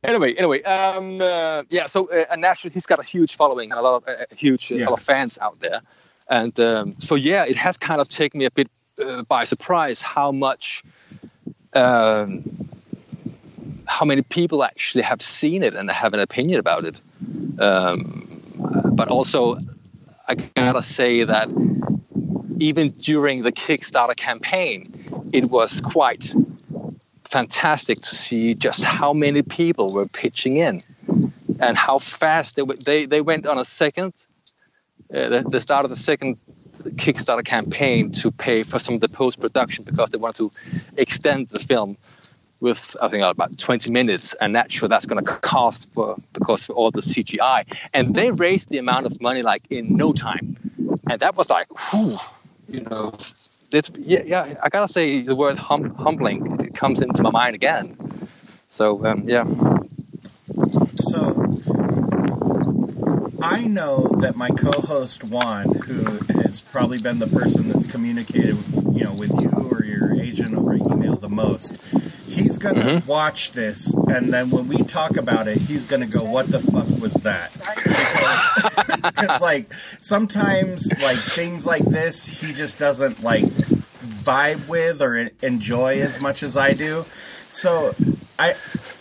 anyway, 0.05 0.63
um, 0.63 1.21
uh, 1.21 1.63
yeah. 1.71 1.87
So 1.87 2.11
uh, 2.11 2.25
and 2.31 2.41
naturally, 2.41 2.73
he's 2.73 2.87
got 2.87 2.99
a 2.99 3.03
huge 3.03 3.37
following, 3.37 3.71
and 3.71 3.79
a 3.79 3.83
lot 3.83 4.03
of 4.03 4.09
uh, 4.09 4.25
huge, 4.37 4.71
uh, 4.73 4.77
Yeah. 4.77 4.85
lot 4.87 4.99
of 4.99 5.05
fans 5.05 5.39
out 5.41 5.59
there, 5.61 5.81
and 6.29 6.59
um, 6.61 6.95
so 6.99 7.15
yeah, 7.15 7.45
it 7.45 7.57
has 7.57 7.77
kind 7.77 8.01
of 8.01 8.09
taken 8.09 8.39
me 8.39 8.45
a 8.45 8.51
bit 8.51 8.69
uh, 9.05 9.23
by 9.25 9.45
surprise 9.45 10.03
how 10.03 10.33
much, 10.33 10.85
um, 11.75 12.45
how 13.87 14.05
many 14.05 14.23
people 14.23 14.63
actually 14.65 15.03
have 15.03 15.21
seen 15.21 15.63
it 15.63 15.75
and 15.75 15.91
have 15.91 16.15
an 16.15 16.21
opinion 16.21 16.61
about 16.61 16.85
it. 16.85 17.01
Um, 17.61 18.25
but 18.93 19.09
also, 19.09 19.59
I 20.29 20.35
gotta 20.35 20.83
say 20.83 21.25
that 21.25 21.49
even 22.61 22.91
during 22.91 23.43
the 23.43 23.53
Kickstarter 23.53 24.17
campaign, 24.17 24.85
it 25.33 25.51
was 25.51 25.81
quite 25.81 26.35
fantastic 27.29 28.01
to 28.03 28.15
see 28.15 28.55
just 28.55 28.85
how 28.85 29.13
many 29.13 29.43
people 29.43 29.93
were 29.93 30.07
pitching 30.07 30.57
in 30.57 30.83
and 31.61 31.77
how 31.77 31.99
fast 31.99 32.57
they. 32.57 32.63
They, 32.85 33.07
they 33.07 33.21
went 33.21 33.47
on 33.47 33.59
a 33.59 33.65
second, 33.65 34.15
uh, 35.15 35.29
the, 35.29 35.45
the 35.49 35.61
start 35.61 35.85
of 35.85 35.91
the 35.91 35.97
second 35.97 36.39
Kickstarter 36.83 37.45
campaign 37.45 38.13
to 38.13 38.31
pay 38.31 38.63
for 38.63 38.79
some 38.79 38.95
of 38.95 39.01
the 39.01 39.09
post 39.09 39.41
production 39.41 39.85
because 39.85 40.11
they 40.11 40.19
wanted 40.19 40.37
to 40.37 40.53
extend 40.97 41.49
the 41.49 41.61
film 41.61 41.97
with 42.61 42.97
I 43.01 43.09
think 43.09 43.23
about 43.23 43.57
20 43.57 43.93
minutes, 43.93 44.35
and 44.41 44.53
naturally 44.53 44.89
that's 44.89 45.07
going 45.07 45.25
to 45.25 45.31
cost 45.31 45.89
for 45.93 46.17
because 46.33 46.69
of 46.69 46.77
all 46.77 46.91
the 46.91 47.03
CGI. 47.03 47.65
And 47.95 48.15
they 48.15 48.33
raised 48.33 48.69
the 48.69 48.79
amount 48.79 49.07
of 49.07 49.21
money 49.21 49.43
like 49.43 49.63
in 49.71 49.97
no 49.97 50.13
time, 50.13 50.57
and 51.09 51.21
that 51.21 51.37
was 51.37 51.49
like, 51.49 51.69
whew, 51.91 52.17
you 52.69 52.81
know, 52.81 53.15
it's 53.73 53.91
yeah, 53.99 54.23
yeah. 54.25 54.55
I 54.63 54.69
gotta 54.69 54.89
say 54.93 55.23
the 55.23 55.35
word 55.37 55.59
hum, 55.59 55.95
humbling 55.95 56.61
it 56.61 56.75
comes 56.75 57.01
into 57.01 57.23
my 57.23 57.31
mind 57.31 57.55
again. 57.55 57.97
So 58.69 59.05
um, 59.07 59.25
yeah, 59.27 59.45
So 61.01 61.61
I 63.43 63.65
know 63.67 64.09
that 64.21 64.35
my 64.37 64.49
co-host 64.51 65.25
Juan, 65.25 65.73
who 65.73 66.19
has 66.41 66.61
probably 66.61 67.01
been 67.01 67.19
the 67.19 67.27
person 67.27 67.69
that's 67.69 67.87
communicated, 67.87 68.57
you 68.93 69.05
know, 69.05 69.13
with 69.13 69.31
you 69.41 69.49
or 69.51 69.85
your 69.85 70.21
agent 70.21 70.55
over 70.57 70.75
email 70.75 71.17
the 71.17 71.29
most, 71.29 71.77
he's 72.39 72.59
gonna 72.59 72.85
Mhm. 72.85 73.07
watch 73.09 73.53
this, 73.53 73.93
and 74.09 74.33
then 74.33 74.51
when 74.51 74.69
we 74.69 74.79
talk 74.85 75.17
about 75.17 75.49
it, 75.49 75.59
he's 75.59 75.85
gonna 75.85 76.07
go, 76.07 76.23
"What 76.23 76.51
the 76.51 76.61
fuck 76.61 76.89
was 77.01 77.15
that?" 77.25 77.51
Because, 79.03 79.41
like, 79.41 79.73
sometimes 80.01 80.89
like 81.01 81.19
things 81.33 81.67
like 81.67 81.85
this, 81.85 82.27
he 82.27 82.53
just 82.53 82.79
doesn't 82.79 83.23
like 83.23 83.45
vibe 84.25 84.67
with 84.69 85.01
or 85.03 85.31
enjoy 85.43 86.01
as 86.01 86.21
much 86.21 86.43
as 86.43 86.57
I 86.57 86.73
do. 86.73 87.05
So 87.51 87.95
I 88.39 88.55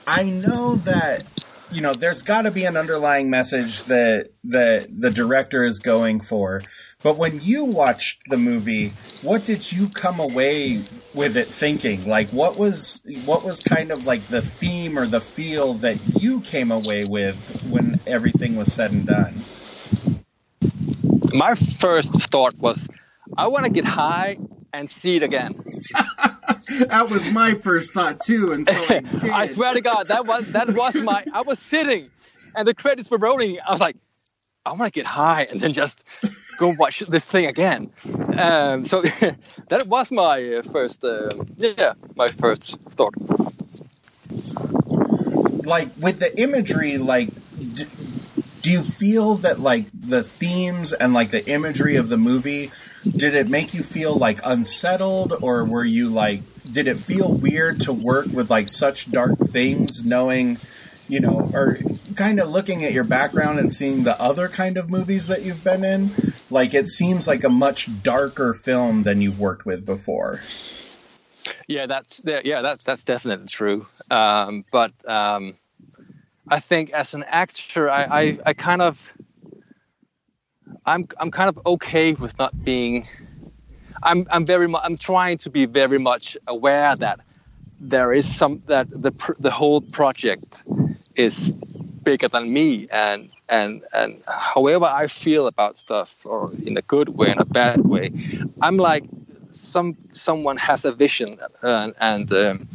I 0.06 0.24
know 0.24 0.76
that 0.86 1.24
you 1.72 1.82
know 1.82 1.94
there's 1.94 2.22
got 2.22 2.44
to 2.44 2.52
be 2.52 2.66
an 2.66 2.78
underlying 2.78 3.30
message 3.30 3.84
that 3.86 4.32
the 4.44 4.88
the 4.98 5.10
director 5.10 5.64
is 5.64 5.80
going 5.80 6.22
for. 6.22 6.62
But 7.04 7.18
when 7.18 7.40
you 7.42 7.64
watched 7.64 8.22
the 8.30 8.38
movie, 8.38 8.92
what 9.22 9.46
did 9.46 9.72
you 9.72 9.88
come 9.90 10.20
away 10.20 10.82
with 11.14 11.38
it 11.38 11.48
thinking? 11.48 12.08
Like 12.08 12.30
what 12.30 12.58
was 12.58 13.02
what 13.26 13.44
was 13.44 13.60
kind 13.62 13.92
of 13.92 14.06
like 14.06 14.22
the 14.22 14.42
theme 14.42 14.98
or 14.98 15.06
the 15.06 15.22
feel 15.22 15.76
that 15.76 16.22
you 16.22 16.42
came 16.42 16.72
away 16.72 17.04
with 17.08 17.64
when 17.70 18.00
everything 18.08 18.56
was 18.56 18.74
said 18.74 18.94
and 18.94 19.06
done? 19.06 19.36
my 21.34 21.56
first 21.56 22.14
thought 22.32 22.58
was, 22.58 22.88
I 23.38 23.48
want 23.48 23.66
to 23.66 23.72
get 23.72 23.86
high 23.86 24.38
and 24.78 24.90
see 24.90 25.18
it 25.18 25.24
again. 25.24 25.84
That 26.88 27.10
was 27.10 27.26
my 27.32 27.54
first 27.54 27.94
thought 27.94 28.20
too, 28.20 28.52
and 28.52 28.68
so 28.68 28.74
I 28.96 29.00
did. 29.20 29.30
I 29.30 29.46
swear 29.46 29.74
to 29.74 29.80
God, 29.82 30.10
that 30.10 30.26
was 30.26 30.46
that 30.52 30.70
was 30.74 30.96
my. 30.96 31.24
I 31.34 31.42
was 31.42 31.60
sitting, 31.60 32.10
and 32.56 32.68
the 32.68 32.74
credits 32.74 33.10
were 33.10 33.18
rolling. 33.18 33.58
I 33.66 33.72
was 33.72 33.80
like, 33.80 33.96
I 34.66 34.72
want 34.72 34.84
to 34.84 34.92
get 34.92 35.06
high 35.06 35.44
and 35.44 35.62
then 35.62 35.72
just 35.74 36.04
go 36.58 36.70
watch 36.78 37.00
this 37.08 37.26
thing 37.26 37.46
again. 37.46 37.90
Um, 38.38 38.84
so 38.84 39.02
that 39.70 39.88
was 39.88 40.12
my 40.12 40.56
uh, 40.56 40.62
first. 40.64 41.06
Um, 41.06 41.48
yeah, 41.58 41.94
my 42.16 42.28
first 42.28 42.78
thought. 42.92 43.14
like 45.66 45.90
with 46.00 46.20
the 46.20 46.38
imagery 46.40 46.98
like 46.98 47.30
d- 47.30 47.42
do 48.68 48.74
you 48.74 48.84
feel 48.84 49.36
that 49.36 49.62
like 49.62 49.86
the 49.94 50.22
themes 50.22 50.92
and 50.92 51.14
like 51.14 51.30
the 51.30 51.48
imagery 51.50 51.96
of 51.96 52.10
the 52.10 52.18
movie 52.18 52.70
did 53.04 53.34
it 53.34 53.48
make 53.48 53.74
you 53.74 53.82
feel 53.82 54.14
like 54.14 54.42
unsettled? 54.44 55.32
Or 55.42 55.64
were 55.64 55.86
you 55.86 56.10
like 56.10 56.42
did 56.70 56.88
it 56.88 56.98
feel 56.98 57.32
weird 57.32 57.80
to 57.82 57.94
work 57.94 58.26
with 58.26 58.50
like 58.50 58.68
such 58.68 59.10
dark 59.10 59.40
things 59.40 60.04
knowing 60.04 60.58
you 61.08 61.22
know 61.22 61.50
or 61.54 61.78
kind 62.18 62.42
of 62.42 62.50
looking 62.50 62.84
at 62.84 62.92
your 62.92 63.06
background 63.06 63.58
and 63.58 63.72
seeing 63.72 64.04
the 64.04 64.22
other 64.22 64.50
kind 64.50 64.76
of 64.76 64.90
movies 64.90 65.28
that 65.28 65.44
you've 65.44 65.64
been 65.64 65.86
in? 65.86 66.10
Like 66.50 66.74
it 66.74 66.90
seems 66.90 67.26
like 67.26 67.46
a 67.46 67.50
much 67.50 68.04
darker 68.04 68.54
film 68.54 69.04
than 69.04 69.22
you've 69.22 69.40
worked 69.40 69.66
with 69.66 69.86
before. 69.86 70.42
Yeah, 71.70 71.86
that's 71.86 72.22
yeah, 72.26 72.62
that's 72.62 72.84
that's 72.84 73.06
definitely 73.06 73.48
true. 73.48 73.88
Um, 74.12 74.66
but 74.74 74.92
um, 75.10 75.56
I 76.50 76.60
think 76.60 76.92
as 76.92 77.14
an 77.14 77.24
actor, 77.28 77.90
I, 77.90 78.04
I, 78.04 78.40
I 78.46 78.54
kind 78.54 78.82
of 78.82 79.12
I'm 80.86 81.08
I'm 81.20 81.32
kind 81.32 81.50
of 81.50 81.60
okay 81.66 82.14
with 82.14 82.38
not 82.40 82.64
being. 82.64 83.06
I'm 84.04 84.28
I'm 84.30 84.46
very 84.46 84.68
mu- 84.68 84.80
I'm 84.84 84.98
trying 84.98 85.38
to 85.40 85.50
be 85.50 85.66
very 85.66 86.00
much 86.00 86.38
aware 86.48 86.96
that 86.96 87.20
there 87.80 88.14
is 88.14 88.26
some 88.34 88.62
that 88.68 88.88
the 88.90 89.12
pr- 89.12 89.40
the 89.40 89.52
whole 89.52 89.82
project 89.82 90.62
is 91.16 91.52
bigger 92.04 92.28
than 92.30 92.54
me 92.54 92.88
and 92.92 93.30
and 93.50 93.84
and 93.94 94.22
however 94.28 94.86
I 94.86 95.08
feel 95.08 95.48
about 95.48 95.78
stuff 95.78 96.26
or 96.26 96.52
in 96.66 96.78
a 96.78 96.82
good 96.84 97.10
way 97.10 97.32
in 97.32 97.38
a 97.40 97.46
bad 97.46 97.86
way, 97.86 98.12
I'm 98.62 98.78
like 98.78 99.04
some 99.50 99.98
someone 100.14 100.58
has 100.58 100.86
a 100.86 100.92
vision 100.92 101.38
and, 101.62 101.94
and 102.00 102.32
um, 102.32 102.68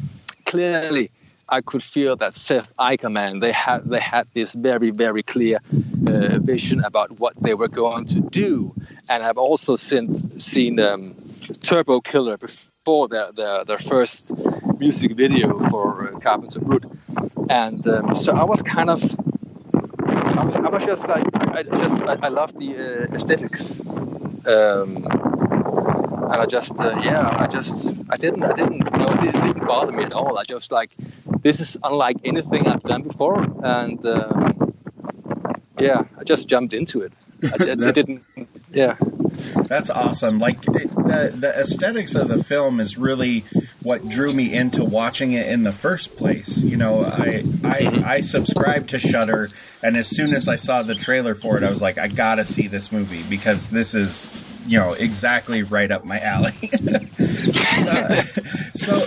clearly 0.45 1.11
I 1.53 1.61
could 1.61 1.83
feel 1.83 2.17
that 2.17 2.35
Seth 2.35 2.73
Ickerman 2.79 3.41
they 3.43 3.53
had 3.53 3.85
they 3.85 4.01
had 4.01 4.27
this 4.35 4.55
very 4.55 4.91
very 4.91 5.23
clear 5.23 5.59
uh, 6.07 6.39
vision 6.39 6.83
about 6.83 7.21
what 7.21 7.35
they 7.43 7.55
were 7.55 7.69
going 7.69 8.07
to 8.07 8.21
do. 8.21 8.75
And 9.11 9.23
I've 9.23 9.37
also 9.37 9.77
seen 9.77 10.15
seen 10.41 10.81
um, 10.81 11.15
Turbo 11.61 12.01
Killer 12.01 12.39
before 12.39 13.07
their, 13.09 13.31
their 13.33 13.65
their 13.65 13.79
first 13.79 14.33
music 14.79 15.13
video 15.13 15.47
for 15.69 16.09
uh, 16.09 16.19
Carpenter 16.21 16.61
Brut 16.61 16.85
and 17.51 17.87
um, 17.87 18.15
so 18.15 18.33
I 18.33 18.45
was 18.45 18.63
kind 18.63 18.89
of 18.89 19.03
I 20.39 20.45
was, 20.45 20.57
I 20.57 20.69
was 20.71 20.87
just 20.87 21.07
like 21.07 21.27
I 21.59 21.63
just 21.65 22.01
I, 22.01 22.15
I 22.23 22.29
love 22.29 22.55
the 22.55 22.71
uh, 22.77 23.15
aesthetics. 23.15 23.81
Um, 24.45 25.07
and 26.33 26.41
I 26.41 26.47
just 26.47 26.81
uh, 26.81 26.99
yeah 27.03 27.37
I 27.39 27.47
just 27.47 27.89
I 28.09 28.17
didn't 28.17 28.43
I 28.43 28.53
didn't 28.55 28.83
you 28.93 28.99
know 28.99 29.13
it 29.21 29.33
didn't 29.33 29.67
bother 29.67 29.93
me 29.93 30.05
at 30.05 30.13
all. 30.15 30.39
I 30.39 30.45
just 30.45 30.73
like 30.73 30.97
this 31.43 31.61
is 31.61 31.77
unlike 31.83 32.19
anything 32.25 32.67
I've 32.67 32.83
done 32.83 33.03
before 33.03 33.43
and 33.65 34.05
um, 34.07 34.75
yeah 35.79 36.05
I 36.19 36.25
just 36.25 36.49
jumped 36.49 36.75
into 36.75 37.03
it 37.03 37.13
I, 37.43 37.55
I 37.61 37.93
didn't 37.93 38.25
yeah 38.73 38.97
That's 39.69 39.91
awesome. 39.91 40.39
Like 40.39 40.63
the 40.63 41.33
the 41.35 41.59
aesthetics 41.59 42.15
of 42.15 42.29
the 42.29 42.43
film 42.43 42.81
is 42.81 42.97
really 42.99 43.45
what 43.83 44.09
drew 44.09 44.33
me 44.33 44.53
into 44.53 44.85
watching 44.85 45.33
it 45.33 45.47
in 45.47 45.63
the 45.63 45.73
first 45.73 46.17
place. 46.17 46.63
You 46.63 46.77
know, 46.77 47.03
I 47.05 47.45
I, 47.65 48.03
I 48.05 48.21
subscribed 48.21 48.91
to 48.91 48.99
Shudder, 48.99 49.49
and 49.83 49.97
as 49.97 50.09
soon 50.09 50.35
as 50.35 50.49
I 50.49 50.57
saw 50.57 50.83
the 50.83 50.95
trailer 50.95 51.35
for 51.35 51.57
it, 51.57 51.65
I 51.65 51.69
was 51.69 51.83
like, 51.83 51.99
I 51.99 52.09
gotta 52.09 52.45
see 52.45 52.69
this 52.69 52.93
movie 52.93 53.23
because 53.29 53.71
this 53.71 53.95
is 53.95 54.29
you 54.67 54.79
know 54.79 54.93
exactly 54.93 55.63
right 55.63 55.91
up 55.91 56.05
my 56.05 56.21
alley. 56.21 56.55
uh, 57.19 58.23
so 58.75 59.07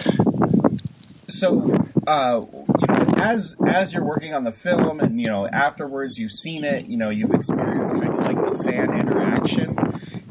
so 1.27 1.84
uh, 2.07 2.45
you 2.79 2.87
know 2.87 3.13
as 3.17 3.55
as 3.67 3.93
you're 3.93 4.03
working 4.03 4.33
on 4.33 4.43
the 4.43 4.51
film 4.51 4.99
and 4.99 5.19
you 5.19 5.27
know 5.27 5.47
afterwards 5.47 6.17
you've 6.17 6.31
seen 6.31 6.63
it 6.63 6.85
you 6.85 6.97
know 6.97 7.09
you've 7.09 7.33
experienced 7.33 7.93
kind 7.93 8.07
of 8.07 8.19
like 8.19 8.37
the 8.37 8.63
fan 8.63 8.93
interaction. 8.93 9.77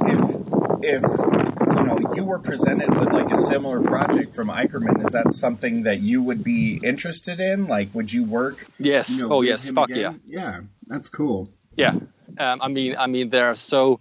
If 0.00 0.44
if 0.82 1.02
you 1.02 1.84
know 1.84 1.98
you 2.14 2.24
were 2.24 2.38
presented 2.38 2.96
with 2.96 3.12
like 3.12 3.30
a 3.30 3.38
similar 3.38 3.80
project 3.80 4.34
from 4.34 4.48
Ickerman 4.48 5.04
is 5.04 5.12
that 5.12 5.32
something 5.32 5.82
that 5.84 6.00
you 6.00 6.22
would 6.22 6.44
be 6.44 6.80
interested 6.82 7.40
in? 7.40 7.66
Like 7.66 7.94
would 7.94 8.12
you 8.12 8.24
work 8.24 8.66
yes. 8.78 9.16
you 9.16 9.22
know, 9.22 9.34
oh 9.34 9.42
yes. 9.42 9.68
fuck 9.70 9.90
again? 9.90 10.20
yeah 10.26 10.60
that's 10.86 11.08
cool. 11.08 11.48
Yeah. 11.76 11.94
Yeah 11.94 12.00
Um, 12.38 12.60
I 12.62 12.68
mean, 12.68 12.96
I 12.98 13.06
mean, 13.06 13.30
they're 13.30 13.54
so, 13.54 14.00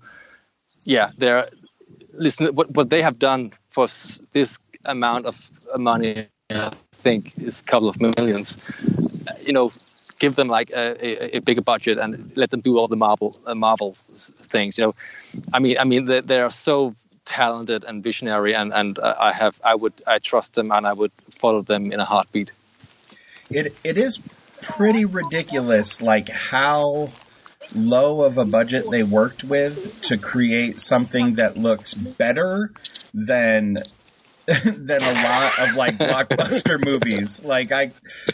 yeah, 0.80 1.12
they're 1.18 1.50
listen. 2.14 2.56
What 2.56 2.72
what 2.72 2.90
they 2.90 3.02
have 3.02 3.20
done 3.20 3.52
for 3.70 3.88
this 4.32 4.58
amount 4.86 5.26
of 5.26 5.50
money, 5.78 6.28
I 6.50 6.72
think, 7.04 7.38
is 7.38 7.60
a 7.60 7.64
couple 7.64 7.90
of 7.90 8.00
millions. 8.00 8.58
You 9.42 9.54
know, 9.54 9.72
give 10.20 10.36
them 10.36 10.48
like 10.48 10.70
a, 10.72 10.86
a, 11.06 11.38
a 11.38 11.40
bigger 11.40 11.62
budget 11.62 11.98
and 11.98 12.32
let 12.36 12.50
them 12.52 12.62
do 12.62 12.78
all 12.78 12.88
the 12.88 12.96
Marvel 12.96 13.36
uh, 13.46 13.56
Marvel 13.56 13.96
things. 14.54 14.78
You 14.78 14.86
know, 14.86 14.96
I 15.54 15.60
mean, 15.60 15.78
I 15.78 15.84
mean, 15.84 16.06
they, 16.06 16.22
they 16.22 16.40
are 16.40 16.52
so 16.52 16.96
talented 17.26 17.84
and 17.84 18.04
visionary, 18.04 18.54
and 18.56 18.74
and 18.74 19.00
uh, 19.00 19.16
I 19.20 19.34
have, 19.34 19.60
I 19.64 19.76
would, 19.76 19.94
I 20.08 20.20
trust 20.20 20.54
them, 20.54 20.72
and 20.72 20.86
I 20.86 20.94
would 20.94 21.12
follow 21.30 21.62
them 21.62 21.92
in 21.92 22.00
a 22.00 22.06
heartbeat. 22.06 22.52
It 23.50 23.76
it 23.84 23.98
is 23.98 24.20
pretty 24.62 25.06
ridiculous, 25.06 26.02
like 26.02 26.30
how 26.30 27.12
low 27.76 28.22
of 28.22 28.38
a 28.38 28.46
budget 28.46 28.90
they 28.92 29.04
worked 29.04 29.44
with 29.44 30.02
to 30.04 30.18
create 30.18 30.80
something 30.80 31.36
that 31.36 31.58
looks 31.58 31.94
better 31.94 32.72
than 33.14 33.78
than 34.66 35.02
a 35.02 35.14
lot 35.24 35.58
of 35.60 35.76
like 35.76 35.96
blockbuster 35.96 36.84
movies. 36.86 37.44
Like 37.46 37.72
I, 37.72 37.92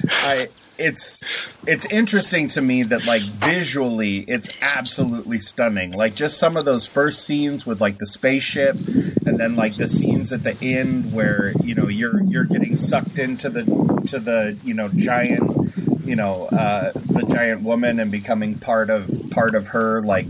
I, 0.09 0.47
it's 0.79 1.21
it's 1.67 1.85
interesting 1.85 2.47
to 2.49 2.61
me 2.61 2.81
that 2.83 3.05
like 3.05 3.21
visually 3.21 4.19
it's 4.19 4.49
absolutely 4.75 5.39
stunning. 5.39 5.91
Like 5.91 6.15
just 6.15 6.39
some 6.39 6.57
of 6.57 6.65
those 6.65 6.87
first 6.87 7.25
scenes 7.25 7.65
with 7.65 7.79
like 7.79 7.99
the 7.99 8.07
spaceship, 8.07 8.75
and 8.75 9.37
then 9.37 9.55
like 9.55 9.75
the 9.75 9.87
scenes 9.87 10.33
at 10.33 10.41
the 10.41 10.57
end 10.61 11.13
where 11.13 11.51
you 11.63 11.75
know 11.75 11.87
you're 11.87 12.23
you're 12.23 12.45
getting 12.45 12.75
sucked 12.75 13.19
into 13.19 13.49
the 13.49 13.65
to 14.07 14.19
the 14.19 14.57
you 14.63 14.73
know 14.73 14.87
giant 14.89 16.05
you 16.05 16.15
know 16.15 16.47
uh, 16.47 16.91
the 16.91 17.23
giant 17.29 17.61
woman 17.61 17.99
and 17.99 18.11
becoming 18.11 18.57
part 18.57 18.89
of 18.89 19.29
part 19.29 19.53
of 19.53 19.67
her 19.69 20.01
like 20.01 20.27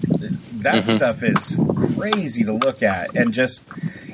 that 0.59 0.83
stuff 0.83 1.23
is 1.23 1.57
crazy 1.95 2.43
to 2.43 2.51
look 2.51 2.83
at 2.83 3.15
and 3.15 3.33
just 3.33 3.63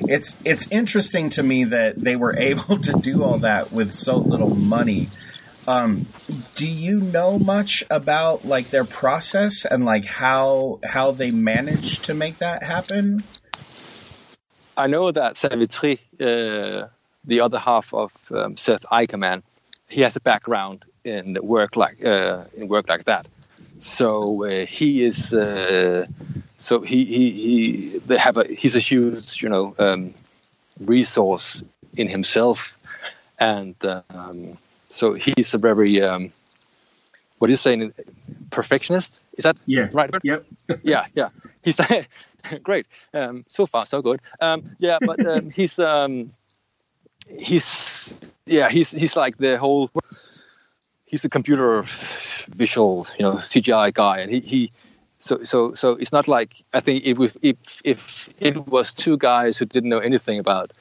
it's 0.08 0.36
it's 0.44 0.70
interesting 0.70 1.30
to 1.30 1.42
me 1.42 1.64
that 1.64 1.96
they 1.96 2.16
were 2.16 2.36
able 2.50 2.78
to 2.78 2.92
do 2.92 3.22
all 3.22 3.38
that 3.38 3.72
with 3.72 3.92
so 3.92 4.16
little 4.16 4.54
money 4.54 5.08
um, 5.68 6.06
do 6.54 6.68
you 6.68 7.00
know 7.00 7.38
much 7.38 7.82
about 7.90 8.44
like 8.44 8.66
their 8.68 8.84
process 8.84 9.64
and 9.64 9.84
like 9.84 10.04
how 10.04 10.78
how 10.84 11.10
they 11.10 11.30
managed 11.30 12.04
to 12.04 12.14
make 12.14 12.38
that 12.38 12.62
happen 12.62 13.24
I 14.76 14.86
know 14.88 15.10
that 15.10 15.36
Savitri, 15.36 16.00
uh, 16.20 16.88
the 17.24 17.40
other 17.40 17.58
half 17.58 17.94
of 17.94 18.12
um, 18.30 18.56
Seth 18.56 18.84
Ickerman, 18.92 19.42
he 19.88 20.02
has 20.02 20.16
a 20.16 20.20
background 20.20 20.84
in 21.04 21.38
work 21.42 21.76
like 21.76 22.04
uh, 22.04 22.44
in 22.56 22.68
work 22.68 22.88
like 22.88 23.04
that. 23.04 23.26
So 23.78 24.44
uh, 24.44 24.66
he 24.66 25.04
is. 25.04 25.32
So 26.58 26.80
he, 26.80 27.04
he 27.04 27.30
he 27.30 27.98
they 28.06 28.16
have 28.18 28.36
a 28.36 28.44
he's 28.44 28.76
a 28.76 28.80
huge 28.80 29.42
you 29.42 29.48
know 29.48 29.74
um, 29.78 30.14
resource 30.80 31.62
in 31.96 32.08
himself, 32.08 32.76
and 33.38 33.74
um, 34.10 34.58
so 34.88 35.14
he's 35.14 35.54
a 35.54 35.58
very 35.58 36.00
um, 36.02 36.32
what 37.38 37.48
are 37.48 37.50
you 37.50 37.56
saying 37.56 37.92
perfectionist? 38.50 39.22
Is 39.36 39.44
that 39.44 39.56
Yeah. 39.66 39.88
right? 39.92 40.10
yep 40.22 40.46
yeah, 40.82 41.06
yeah. 41.14 41.28
He's 41.62 41.80
great. 42.62 42.86
Um, 43.12 43.44
so 43.48 43.66
far, 43.66 43.84
so 43.86 44.00
good. 44.02 44.20
Um, 44.40 44.62
yeah, 44.78 44.98
but 45.00 45.24
um, 45.26 45.50
he's 45.54 45.78
um, 45.78 46.32
he's 47.38 48.14
yeah 48.46 48.68
he's 48.70 48.90
he's 48.90 49.16
like 49.16 49.36
the 49.38 49.58
whole. 49.58 49.90
He's 51.04 51.24
a 51.24 51.28
computer 51.28 51.84
visual, 52.48 53.06
you 53.16 53.22
know, 53.24 53.34
CGI 53.36 53.94
guy, 53.94 54.18
and 54.18 54.30
he, 54.30 54.40
he 54.40 54.72
so 55.18 55.42
so 55.44 55.74
so 55.74 55.92
it's 55.92 56.12
not 56.12 56.28
like 56.28 56.50
I 56.72 56.80
think 56.80 57.04
if 57.04 57.36
if 57.42 57.80
if 57.84 58.28
it 58.38 58.66
was 58.66 58.92
two 58.92 59.16
guys 59.16 59.58
who 59.58 59.64
didn't 59.64 59.90
know 59.90 59.98
anything 59.98 60.38
about 60.38 60.72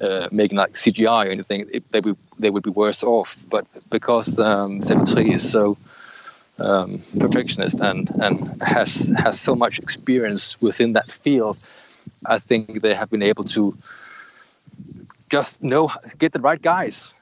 uh, 0.00 0.28
making 0.30 0.58
like 0.58 0.74
CGI 0.74 1.26
or 1.26 1.30
anything, 1.30 1.68
it, 1.72 1.88
they 1.90 2.00
would 2.00 2.16
they 2.38 2.50
would 2.50 2.62
be 2.62 2.70
worse 2.70 3.02
off. 3.02 3.44
But 3.48 3.66
because 3.90 4.38
um, 4.38 4.82
Savitri 4.82 5.32
is 5.32 5.48
so 5.48 5.76
um, 6.58 7.00
perfectionist 7.18 7.80
and 7.80 8.10
and 8.20 8.62
has 8.62 9.10
has 9.16 9.40
so 9.40 9.54
much 9.54 9.78
experience 9.78 10.60
within 10.60 10.92
that 10.92 11.10
field, 11.12 11.56
I 12.26 12.38
think 12.38 12.80
they 12.82 12.94
have 12.94 13.10
been 13.10 13.22
able 13.22 13.44
to 13.44 13.76
just 15.30 15.62
know 15.62 15.90
get 16.18 16.32
the 16.32 16.40
right 16.40 16.60
guys, 16.60 17.14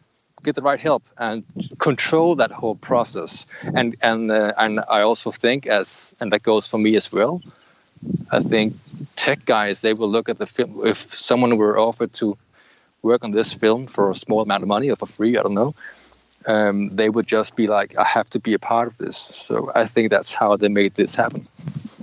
get 0.43 0.55
the 0.55 0.63
right 0.63 0.81
help, 0.81 1.03
and 1.19 1.45
control 1.79 2.35
that 2.37 2.51
whole 2.51 2.77
process. 2.77 3.47
And 3.75 3.97
and 4.03 4.31
uh, 4.31 4.53
and 4.57 4.81
I 4.89 5.01
also 5.01 5.31
think 5.31 5.67
as 5.67 6.15
and 6.21 6.33
that 6.33 6.43
goes 6.43 6.67
for 6.67 6.79
me 6.79 6.97
as 6.97 7.13
well. 7.13 7.43
I 8.31 8.41
think 8.41 8.75
tech 9.17 9.45
guys 9.45 9.83
they 9.83 9.93
will 9.93 10.09
look 10.09 10.29
at 10.29 10.39
the 10.39 10.47
film 10.47 10.87
if 10.87 11.15
someone 11.15 11.57
were 11.59 11.79
offered 11.79 12.15
to 12.15 12.37
work 13.03 13.25
on 13.25 13.31
this 13.33 13.53
film 13.53 13.87
for 13.87 14.11
a 14.11 14.15
small 14.15 14.41
amount 14.41 14.63
of 14.63 14.69
money 14.69 14.91
or 14.91 14.97
for 14.97 15.07
free, 15.07 15.37
I 15.39 15.43
don't 15.43 15.55
know 15.55 15.75
um, 16.47 16.95
they 16.95 17.09
would 17.09 17.27
just 17.27 17.57
be 17.57 17.67
like, 17.67 17.97
I 17.99 18.05
have 18.05 18.31
to 18.31 18.39
be 18.39 18.55
a 18.55 18.59
part 18.59 18.89
of 18.89 18.97
this. 18.99 19.17
So 19.17 19.71
I 19.75 19.85
think 19.87 20.11
that's 20.11 20.33
how 20.33 20.57
they 20.57 20.69
made 20.69 20.95
this 20.95 21.15
happen. 21.15 21.47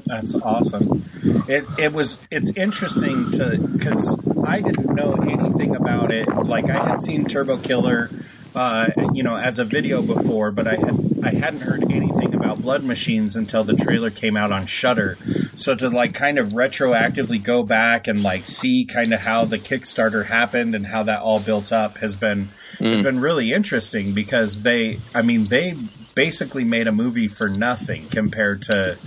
That's 0.07 0.35
awesome. 0.35 1.03
It 1.47 1.65
it 1.77 1.93
was 1.93 2.19
it's 2.31 2.49
interesting 2.51 3.31
to 3.31 3.57
because 3.57 4.17
I 4.45 4.61
didn't 4.61 4.95
know 4.95 5.13
anything 5.15 5.75
about 5.75 6.11
it. 6.11 6.27
Like 6.27 6.69
I 6.69 6.87
had 6.87 7.01
seen 7.01 7.25
Turbo 7.25 7.57
Killer, 7.57 8.09
uh, 8.55 8.87
you 9.13 9.23
know, 9.23 9.35
as 9.35 9.59
a 9.59 9.65
video 9.65 10.01
before, 10.01 10.51
but 10.51 10.67
I 10.67 10.75
had 10.75 11.19
I 11.23 11.31
hadn't 11.31 11.61
heard 11.61 11.83
anything 11.91 12.33
about 12.33 12.61
Blood 12.61 12.83
Machines 12.83 13.35
until 13.35 13.63
the 13.63 13.75
trailer 13.75 14.09
came 14.09 14.37
out 14.37 14.51
on 14.51 14.65
Shudder. 14.65 15.17
So 15.57 15.75
to 15.75 15.89
like 15.89 16.13
kind 16.13 16.39
of 16.39 16.49
retroactively 16.49 17.43
go 17.43 17.63
back 17.63 18.07
and 18.07 18.21
like 18.23 18.41
see 18.41 18.85
kind 18.85 19.13
of 19.13 19.25
how 19.25 19.45
the 19.45 19.57
Kickstarter 19.59 20.25
happened 20.25 20.75
and 20.75 20.85
how 20.85 21.03
that 21.03 21.21
all 21.21 21.43
built 21.43 21.71
up 21.71 21.97
has 21.97 22.15
been 22.15 22.49
has 22.79 23.01
been 23.01 23.19
really 23.19 23.53
interesting 23.53 24.13
because 24.13 24.61
they 24.61 24.99
I 25.15 25.23
mean 25.23 25.43
they 25.45 25.75
basically 26.15 26.63
made 26.63 26.87
a 26.87 26.91
movie 26.91 27.27
for 27.27 27.47
nothing 27.47 28.03
compared 28.09 28.63
to 28.63 28.97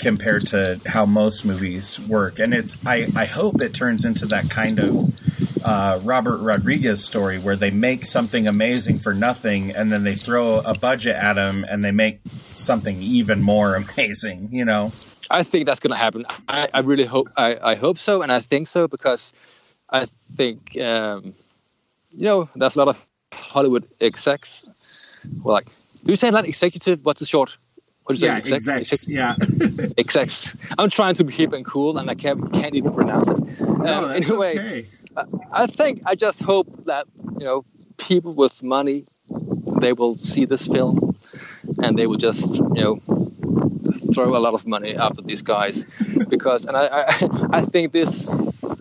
compared 0.00 0.46
to 0.48 0.80
how 0.86 1.06
most 1.06 1.44
movies 1.44 2.00
work 2.08 2.38
and 2.38 2.54
it's 2.54 2.76
I, 2.84 3.06
I 3.16 3.26
hope 3.26 3.62
it 3.62 3.74
turns 3.74 4.04
into 4.04 4.26
that 4.26 4.50
kind 4.50 4.78
of 4.78 5.64
uh, 5.64 6.00
Robert 6.02 6.38
Rodriguez 6.38 7.04
story 7.04 7.38
where 7.38 7.56
they 7.56 7.70
make 7.70 8.04
something 8.04 8.46
amazing 8.46 8.98
for 8.98 9.12
nothing 9.12 9.70
and 9.70 9.92
then 9.92 10.04
they 10.04 10.14
throw 10.14 10.60
a 10.60 10.74
budget 10.74 11.16
at 11.16 11.34
them 11.34 11.64
and 11.68 11.84
they 11.84 11.92
make 11.92 12.20
something 12.52 13.00
even 13.02 13.42
more 13.42 13.74
amazing 13.96 14.48
you 14.50 14.64
know 14.64 14.92
I 15.30 15.44
think 15.44 15.66
that's 15.66 15.78
going 15.78 15.92
to 15.92 15.96
happen. 15.96 16.26
I, 16.48 16.68
I 16.74 16.80
really 16.80 17.04
hope. 17.04 17.28
I, 17.36 17.56
I 17.62 17.74
hope 17.76 17.98
so, 17.98 18.20
and 18.20 18.32
I 18.32 18.40
think 18.40 18.66
so 18.66 18.88
because 18.88 19.32
I 19.88 20.06
think 20.06 20.76
um, 20.78 21.34
you 22.10 22.24
know 22.24 22.48
there's 22.56 22.74
a 22.74 22.80
lot 22.80 22.88
of 22.88 23.06
Hollywood 23.32 23.86
execs. 24.00 24.64
Well, 25.42 25.54
like, 25.54 25.68
do 26.02 26.12
you 26.12 26.16
say 26.16 26.30
that 26.30 26.46
executive? 26.46 27.04
What's 27.04 27.20
the 27.20 27.26
short? 27.26 27.56
What 28.04 28.14
is 28.14 28.22
it? 28.22 28.26
Exec- 28.92 29.08
yeah 29.08 29.36
execs. 29.98 30.56
I'm 30.78 30.90
trying 30.90 31.14
to 31.14 31.24
be 31.24 31.32
hip 31.32 31.52
and 31.52 31.64
cool, 31.64 31.98
and 31.98 32.10
I 32.10 32.14
can't 32.14 32.52
can't 32.52 32.74
even 32.74 32.92
pronounce 32.92 33.28
it. 33.30 33.36
Um, 33.60 34.10
anyway, 34.10 34.84
I, 35.16 35.24
I 35.52 35.66
think 35.66 36.02
I 36.06 36.14
just 36.14 36.42
hope 36.42 36.84
that 36.86 37.06
you 37.38 37.44
know 37.44 37.64
people 37.98 38.32
with 38.34 38.62
money 38.62 39.06
they 39.80 39.92
will 39.92 40.14
see 40.14 40.44
this 40.44 40.66
film 40.66 41.16
and 41.82 41.98
they 41.98 42.06
will 42.06 42.16
just 42.16 42.54
you 42.54 42.82
know 42.82 43.00
throw 44.14 44.36
a 44.36 44.38
lot 44.38 44.54
of 44.54 44.66
money 44.66 44.96
after 44.96 45.22
these 45.22 45.42
guys 45.42 45.84
because 46.28 46.64
and 46.64 46.76
I 46.76 46.86
I, 46.86 47.28
I 47.58 47.62
think 47.62 47.92
this 47.92 48.28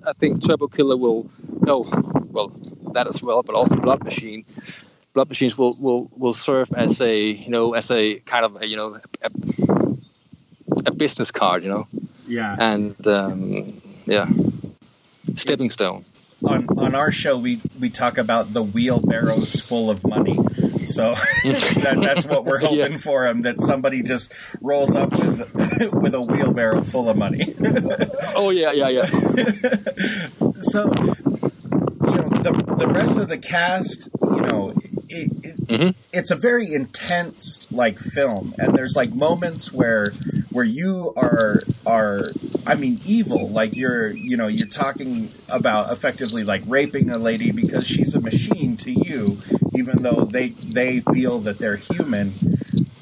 I 0.06 0.14
think 0.14 0.46
Turbo 0.46 0.68
Killer 0.68 0.98
will 0.98 1.30
no 1.62 1.86
well 2.32 2.52
that 2.94 3.08
as 3.08 3.22
well 3.22 3.44
but 3.44 3.56
also 3.56 3.76
Blood 3.76 4.04
Machine 4.04 4.46
Blood 5.14 5.30
Machines 5.30 5.58
will 5.58 5.76
will 5.80 6.10
will 6.16 6.34
serve 6.34 6.70
as 6.76 7.02
a 7.02 7.20
you 7.32 7.50
know 7.50 7.74
as 7.74 7.90
a 7.92 8.20
kind 8.20 8.46
of 8.46 8.62
a, 8.62 8.68
you 8.68 8.78
know 8.78 8.98
a, 9.22 9.32
a 10.86 10.92
business 10.92 11.32
card 11.32 11.64
you 11.64 11.70
know? 11.70 11.88
Yeah. 12.28 12.56
And 12.60 13.08
um, 13.08 13.82
yeah. 14.06 14.28
Stepping 15.36 15.70
stone. 15.72 16.06
On 16.44 16.68
on 16.78 16.96
our 16.96 17.12
show 17.12 17.38
we 17.38 17.60
we 17.80 17.90
talk 17.90 18.18
about 18.18 18.54
the 18.54 18.62
wheelbarrows 18.64 19.60
full 19.62 19.90
of 19.90 20.06
money. 20.08 20.36
So 20.36 21.14
that, 21.44 22.00
that's 22.02 22.26
what 22.26 22.46
we're 22.46 22.60
hoping 22.68 22.94
Yeah. 22.94 22.98
for 22.98 23.26
him 23.28 23.42
that 23.42 23.60
somebody 23.62 24.04
just 24.04 24.32
rolls 24.62 24.96
up 24.96 25.12
with 25.12 25.54
with 25.94 26.14
a 26.14 26.22
wheelbarrow 26.22 26.84
full 26.84 27.10
of 27.10 27.18
money. 27.18 27.54
Oh 28.36 28.52
yeah 28.52 28.72
yeah 28.72 28.90
yeah. 28.90 29.06
So 30.62 30.86
you 30.94 32.16
know 32.16 32.30
the 32.46 32.76
the 32.78 32.88
rest 32.88 33.18
of 33.18 33.28
the 33.28 33.38
cast 33.38 34.08
you 34.22 34.42
know 34.42 34.74
it, 35.10 35.32
it, 35.44 35.68
Mhm. 35.68 35.96
it's 36.14 36.32
a 36.32 36.36
very 36.36 36.74
intense 36.74 37.72
like 37.72 37.98
film 38.00 38.54
and 38.58 38.74
there's 38.76 38.96
like 38.96 39.12
moments 39.14 39.72
where 39.74 40.06
where 40.52 40.66
you 40.66 41.14
are 41.16 41.60
are 41.86 42.24
i 42.66 42.76
mean 42.76 43.00
evil 43.06 43.50
like 43.50 43.76
you're 43.76 44.10
you 44.10 44.36
know 44.38 44.48
you're 44.48 44.68
talking 44.68 45.30
about 45.48 45.92
effectively 45.92 46.44
like 46.44 46.64
raping 46.68 47.10
a 47.10 47.18
lady 47.18 47.52
because 47.52 47.86
she's 47.88 48.14
a 48.16 48.22
machine 48.22 48.78
to 48.78 48.92
you 48.92 49.38
even 49.76 49.98
though 49.98 50.26
they 50.26 50.50
they 50.50 51.02
feel 51.14 51.40
that 51.40 51.58
they're 51.60 51.76
human 51.78 52.34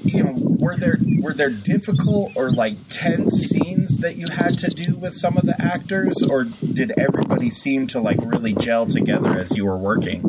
you 0.04 0.24
know, 0.24 0.34
were 0.38 0.78
there 0.78 0.98
were 1.20 1.34
there 1.34 1.50
difficult 1.50 2.38
or 2.38 2.50
like 2.50 2.76
tense 2.88 3.34
scenes 3.50 3.98
that 3.98 4.15
you 4.15 4.26
had 4.34 4.58
to 4.58 4.67
do 4.67 4.96
with 4.96 5.13
some 5.13 5.36
of 5.36 5.43
the 5.43 5.56
actors, 5.62 6.15
or 6.32 6.46
did 6.46 6.93
everybody 6.98 7.50
seem 7.50 7.88
to 7.88 8.00
like 8.00 8.17
really 8.22 8.54
gel 8.54 8.86
together 8.86 9.34
as 9.34 9.54
you 9.58 9.65
were 9.65 9.76
working? 9.78 10.22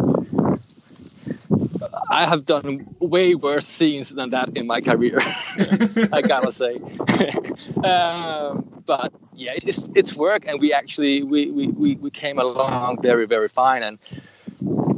I 2.19 2.27
have 2.27 2.45
done 2.47 2.85
way 2.99 3.37
worse 3.37 3.65
scenes 3.65 4.11
than 4.11 4.31
that 4.31 4.49
in 4.57 4.67
my 4.67 4.81
career. 4.81 5.21
I 6.13 6.21
gotta 6.21 6.51
say, 6.51 6.75
um, 7.85 8.83
but 8.85 9.13
yeah, 9.35 9.53
it's 9.55 9.89
it's 9.95 10.17
work, 10.17 10.43
and 10.45 10.61
we 10.61 10.73
actually 10.73 11.23
we, 11.23 11.53
we, 11.53 11.95
we, 11.95 12.11
came 12.11 12.41
along 12.41 13.03
very 13.03 13.27
very 13.27 13.49
fine, 13.49 13.85
and 13.85 13.99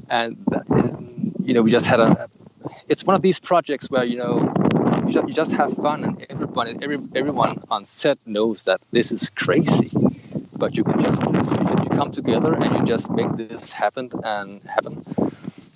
and 0.09 0.35
you 1.45 1.53
know 1.53 1.61
we 1.61 1.71
just 1.71 1.87
had 1.87 2.01
a. 2.01 2.31
It's 2.89 3.05
one 3.05 3.17
of 3.17 3.21
these 3.21 3.39
projects 3.39 3.91
where 3.91 4.05
you 4.05 4.17
know 4.17 4.55
you 5.07 5.13
just, 5.13 5.29
you 5.29 5.35
just 5.35 5.53
have 5.53 5.75
fun, 5.75 6.05
and 6.05 6.27
everybody 6.31 6.79
every 6.81 7.01
everyone 7.15 7.63
on 7.71 7.85
set 7.85 8.19
knows 8.25 8.65
that 8.65 8.81
this 8.93 9.13
is 9.13 9.29
crazy, 9.29 9.91
but 10.57 10.75
you 10.75 10.85
can 10.85 10.99
just 11.03 11.21
you 11.85 11.91
come 11.91 12.11
together 12.13 12.55
and 12.55 12.79
you 12.79 12.83
just 12.87 13.11
make 13.11 13.31
this 13.35 13.73
happen 13.73 14.11
and 14.25 14.63
happen, 14.63 15.05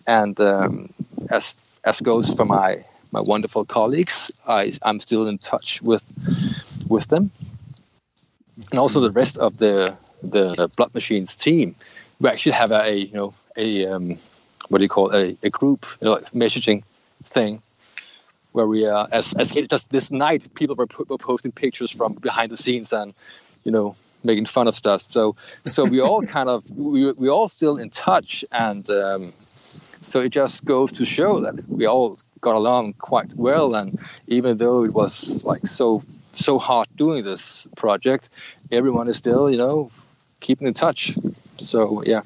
and. 0.07 0.41
Um, 0.41 0.95
as 1.31 1.55
as 1.85 2.01
goes 2.01 2.33
for 2.33 2.45
my 2.45 2.85
my 3.13 3.21
wonderful 3.21 3.65
colleagues, 3.65 4.31
I 4.47 4.73
I'm 4.83 4.99
still 4.99 5.29
in 5.29 5.39
touch 5.39 5.81
with 5.83 6.05
with 6.89 7.09
them, 7.09 7.31
and 8.71 8.79
also 8.79 9.01
the 9.01 9.11
rest 9.11 9.39
of 9.39 9.59
the 9.59 9.97
the 10.23 10.69
Blood 10.77 10.95
Machines 10.95 11.37
team. 11.37 11.75
We 12.21 12.29
actually 12.29 12.53
have 12.53 12.71
a, 12.71 12.83
a 12.83 12.95
you 12.97 13.15
know 13.15 13.35
a 13.57 13.87
um, 13.87 14.19
what 14.69 14.79
do 14.79 14.85
you 14.85 14.89
call 14.89 15.11
it? 15.11 15.39
a 15.43 15.47
a 15.47 15.51
group 15.51 15.87
you 16.01 16.07
know 16.07 16.17
messaging 16.35 16.83
thing 17.25 17.63
where 18.53 18.67
we 18.67 18.87
uh, 18.87 19.07
as 19.13 19.35
as 19.35 19.53
just 19.53 19.91
this 19.91 20.11
night 20.11 20.53
people 20.55 20.77
were, 20.77 20.89
were 21.09 21.19
posting 21.19 21.53
pictures 21.53 21.91
from 21.91 22.15
behind 22.15 22.51
the 22.51 22.57
scenes 22.57 22.93
and 22.93 23.15
you 23.65 23.73
know 23.73 23.95
making 24.23 24.47
fun 24.47 24.67
of 24.67 24.75
stuff. 24.75 25.03
So 25.03 25.37
so 25.65 25.85
we 25.85 26.01
all 26.01 26.23
kind 26.37 26.49
of 26.49 26.69
we 26.71 27.13
we 27.13 27.29
all 27.29 27.49
still 27.49 27.77
in 27.77 27.91
touch 27.91 28.45
and. 28.51 28.89
Um, 28.91 29.33
so 30.01 30.21
it 30.21 30.31
just 30.31 30.65
goes 30.65 30.93
to 30.93 31.05
show 31.05 31.41
that 31.41 31.69
we 31.69 31.87
all 31.87 32.19
got 32.41 32.55
along 32.55 32.95
quite 32.95 33.35
well, 33.35 33.75
and 33.75 33.99
even 34.27 34.59
though 34.59 34.85
it 34.85 34.93
was 34.93 35.45
like 35.45 35.67
so 35.67 36.03
so 36.33 36.59
hard 36.59 36.89
doing 36.97 37.25
this 37.25 37.69
project, 37.77 38.29
everyone 38.71 39.09
is 39.09 39.17
still 39.17 39.51
you 39.51 39.59
know 39.59 39.91
keeping 40.41 40.67
in 40.67 40.75
touch. 40.75 41.17
So 41.59 42.03
yeah. 42.05 42.23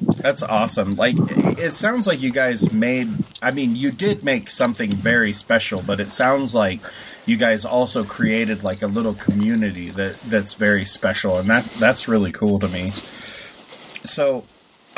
That's 0.00 0.44
awesome. 0.44 0.92
Like 0.92 1.16
it 1.58 1.74
sounds 1.74 2.06
like 2.06 2.22
you 2.22 2.30
guys 2.30 2.72
made 2.72 3.08
I 3.42 3.50
mean, 3.50 3.76
you 3.76 3.90
did 3.90 4.24
make 4.24 4.50
something 4.50 4.90
very 4.90 5.32
special, 5.32 5.82
but 5.82 6.00
it 6.00 6.10
sounds 6.10 6.54
like 6.54 6.80
you 7.26 7.36
guys 7.36 7.64
also 7.64 8.04
created 8.04 8.64
like 8.64 8.82
a 8.82 8.86
little 8.86 9.14
community 9.14 9.90
that 9.90 10.18
that's 10.22 10.54
very 10.54 10.84
special 10.84 11.38
and 11.38 11.48
that 11.50 11.64
that's 11.78 12.08
really 12.08 12.32
cool 12.32 12.58
to 12.58 12.68
me. 12.68 12.90
So, 12.90 14.44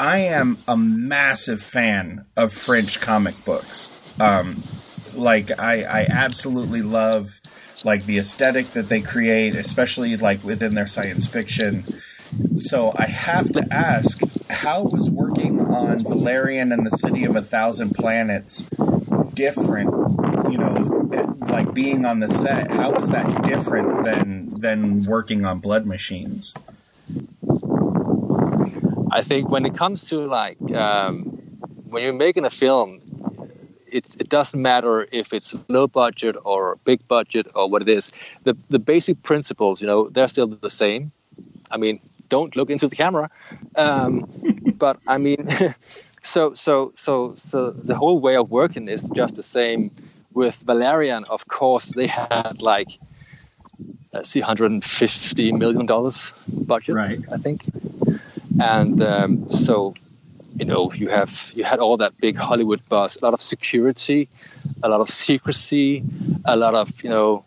I 0.00 0.20
am 0.20 0.56
a 0.66 0.78
massive 0.78 1.62
fan 1.62 2.24
of 2.34 2.54
French 2.54 3.02
comic 3.02 3.44
books. 3.44 4.18
Um, 4.18 4.62
like 5.14 5.60
I, 5.60 5.82
I 5.82 6.06
absolutely 6.08 6.80
love 6.80 7.28
like 7.84 8.06
the 8.06 8.16
aesthetic 8.16 8.72
that 8.72 8.88
they 8.88 9.02
create, 9.02 9.54
especially 9.54 10.16
like 10.16 10.42
within 10.42 10.74
their 10.74 10.86
science 10.86 11.26
fiction. 11.26 11.84
So 12.56 12.94
I 12.96 13.08
have 13.08 13.52
to 13.52 13.66
ask, 13.70 14.18
how 14.48 14.84
was 14.84 15.10
working 15.10 15.60
on 15.60 15.98
Valerian 15.98 16.72
and 16.72 16.86
the 16.86 16.96
City 16.96 17.24
of 17.24 17.36
a 17.36 17.42
Thousand 17.42 17.90
Planets 17.90 18.70
different? 19.34 19.90
You 20.50 20.56
know, 20.56 21.36
like 21.42 21.74
being 21.74 22.06
on 22.06 22.20
the 22.20 22.30
set, 22.30 22.70
how 22.70 22.92
was 22.92 23.10
that 23.10 23.44
different 23.44 24.04
than 24.04 24.54
than 24.54 25.04
working 25.04 25.44
on 25.44 25.58
Blood 25.58 25.84
Machines? 25.84 26.54
I 29.10 29.22
think 29.22 29.48
when 29.48 29.64
it 29.66 29.74
comes 29.74 30.04
to 30.10 30.26
like 30.26 30.58
um, 30.74 31.24
when 31.88 32.02
you're 32.02 32.12
making 32.12 32.44
a 32.44 32.50
film, 32.50 33.00
it's 33.86 34.14
it 34.16 34.28
doesn't 34.28 34.60
matter 34.60 35.08
if 35.12 35.32
it's 35.32 35.54
low 35.68 35.86
budget 35.86 36.36
or 36.44 36.76
big 36.84 37.06
budget 37.08 37.46
or 37.54 37.68
what 37.68 37.82
it 37.82 37.88
is. 37.88 38.12
The 38.44 38.56
the 38.68 38.78
basic 38.78 39.22
principles, 39.22 39.80
you 39.80 39.86
know, 39.86 40.08
they're 40.08 40.28
still 40.28 40.46
the 40.46 40.70
same. 40.70 41.12
I 41.70 41.76
mean, 41.76 42.00
don't 42.28 42.54
look 42.56 42.70
into 42.70 42.88
the 42.88 42.96
camera, 42.96 43.30
um, 43.76 44.28
but 44.78 44.98
I 45.06 45.18
mean, 45.18 45.48
so 46.22 46.54
so 46.54 46.92
so 46.96 47.34
so 47.36 47.70
the 47.70 47.96
whole 47.96 48.20
way 48.20 48.36
of 48.36 48.50
working 48.50 48.88
is 48.88 49.08
just 49.14 49.34
the 49.34 49.42
same. 49.42 49.90
With 50.32 50.62
Valerian, 50.62 51.24
of 51.28 51.48
course, 51.48 51.86
they 51.88 52.06
had 52.06 52.62
like 52.62 53.00
let's 54.12 54.28
see, 54.30 54.40
150 54.40 55.52
million 55.52 55.86
dollars 55.86 56.32
budget, 56.48 56.94
right? 56.94 57.20
I 57.32 57.36
think 57.36 57.64
and 58.58 59.02
um, 59.02 59.48
so 59.48 59.94
you 60.56 60.64
know 60.64 60.92
you 60.92 61.08
have 61.08 61.50
you 61.54 61.64
had 61.64 61.78
all 61.78 61.96
that 61.98 62.16
big 62.18 62.36
Hollywood 62.36 62.80
buzz, 62.88 63.16
a 63.16 63.24
lot 63.24 63.34
of 63.34 63.40
security, 63.40 64.28
a 64.82 64.88
lot 64.88 65.00
of 65.00 65.08
secrecy, 65.08 66.02
a 66.44 66.56
lot 66.56 66.74
of 66.74 67.02
you 67.02 67.10
know 67.10 67.44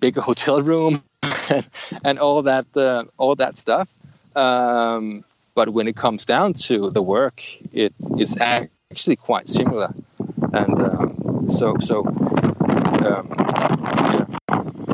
bigger 0.00 0.20
hotel 0.20 0.62
room, 0.62 1.02
and 2.04 2.18
all 2.18 2.42
that 2.42 2.66
uh, 2.76 3.04
all 3.18 3.34
that 3.36 3.56
stuff. 3.56 3.88
Um, 4.36 5.24
but 5.54 5.68
when 5.70 5.86
it 5.86 5.96
comes 5.96 6.24
down 6.24 6.54
to 6.54 6.90
the 6.90 7.02
work, 7.02 7.42
it 7.72 7.94
is 8.18 8.36
actually 8.40 9.16
quite 9.16 9.48
similar, 9.48 9.94
and 10.52 10.80
um, 10.80 11.46
so 11.48 11.76
so. 11.78 12.04
Um, 13.04 13.34
yeah. 13.38 14.93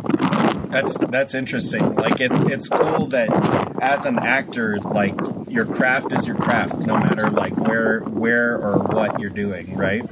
That's 0.71 0.97
that's 0.99 1.35
interesting. 1.35 1.95
Like 1.97 2.21
it, 2.21 2.31
it's 2.33 2.69
cool 2.69 3.07
that 3.09 3.29
as 3.83 4.07
an 4.07 4.19
actor, 4.19 4.79
like 4.79 5.15
your 5.49 5.65
craft 5.65 6.13
is 6.13 6.27
your 6.27 6.37
craft, 6.37 6.79
no 6.87 6.97
matter 6.97 7.29
like 7.29 7.57
where 7.57 8.01
where 8.01 8.57
or 8.57 8.79
what 8.79 9.21
you're 9.21 9.31
doing, 9.31 9.77
right? 9.77 10.05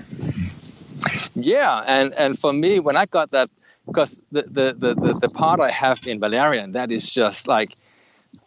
Yeah, 1.35 1.85
and 1.87 2.13
and 2.15 2.39
for 2.39 2.53
me, 2.53 2.81
when 2.81 2.97
I 2.97 3.07
got 3.07 3.31
that, 3.31 3.51
because 3.87 4.21
the 4.33 4.43
the 4.43 4.75
the 4.77 4.95
the, 4.95 5.19
the 5.21 5.29
part 5.29 5.61
I 5.61 5.71
have 5.71 6.07
in 6.07 6.19
Valerian, 6.19 6.73
that 6.73 6.91
is 6.91 7.09
just 7.09 7.47
like 7.47 7.77